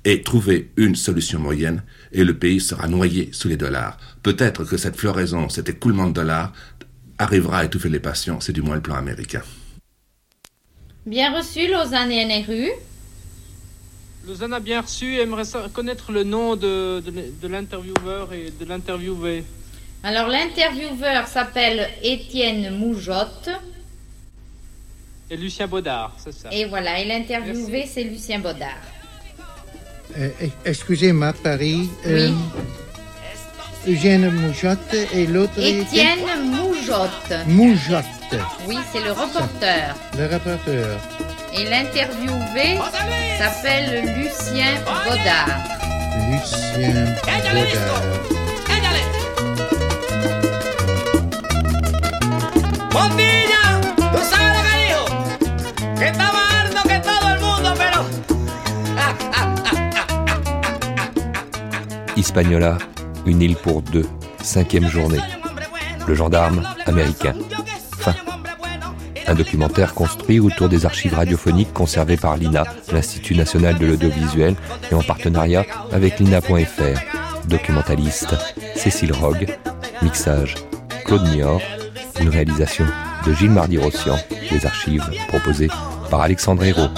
[0.05, 1.83] et trouver une solution moyenne,
[2.13, 3.97] et le pays sera noyé sous les dollars.
[4.23, 6.53] Peut-être que cette floraison, cet écoulement de dollars,
[7.19, 9.43] arrivera à étouffer les passions, c'est du moins le plan américain.
[11.07, 12.71] Bien reçu, Lausanne et NRU.
[14.27, 18.65] Lausanne a bien reçu et aimerait connaître le nom de, de, de l'intervieweur et de
[18.65, 19.45] l'interviewé.
[20.03, 23.51] Alors, l'intervieweur s'appelle Étienne Moujotte.
[25.31, 26.51] Et Lucien Baudard, c'est ça.
[26.53, 28.94] Et voilà, et l'interviewé, c'est Lucien Baudard.
[30.19, 30.29] Euh,
[30.65, 31.91] Excusez-moi, Paris.
[32.07, 32.13] Oui.
[32.13, 32.31] Euh,
[33.87, 37.35] Eugène Moujotte et l'autre Étienne Moujotte.
[37.47, 38.05] Moujotte,
[38.67, 39.95] Oui, c'est le reporter.
[40.17, 40.99] le rapporteur.
[41.53, 42.79] Et l'interviewé
[43.39, 45.59] s'appelle Lucien Baudard.
[46.31, 48.03] Lucien Baudard.
[52.93, 53.81] Bombilla,
[54.13, 55.05] tú sabes lo que dijo.
[55.99, 57.99] Que está más alto que todo el mundo, pero.
[63.27, 64.07] Une île pour deux,
[64.43, 65.21] cinquième journée.
[66.07, 67.35] Le gendarme américain.
[67.99, 68.15] Fin.
[69.27, 74.57] Un documentaire construit autour des archives radiophoniques conservées par l'INA, l'Institut national de l'audiovisuel,
[74.91, 77.47] et en partenariat avec l'INA.fr.
[77.47, 78.35] Documentaliste
[78.75, 79.47] Cécile Rogue.
[80.03, 80.55] Mixage
[81.05, 81.63] Claude Niort.
[82.21, 82.87] Une réalisation
[83.27, 84.17] de Gilles Mardy-Rossian.
[84.51, 85.71] Les archives proposées
[86.11, 86.89] par Alexandre Hérault.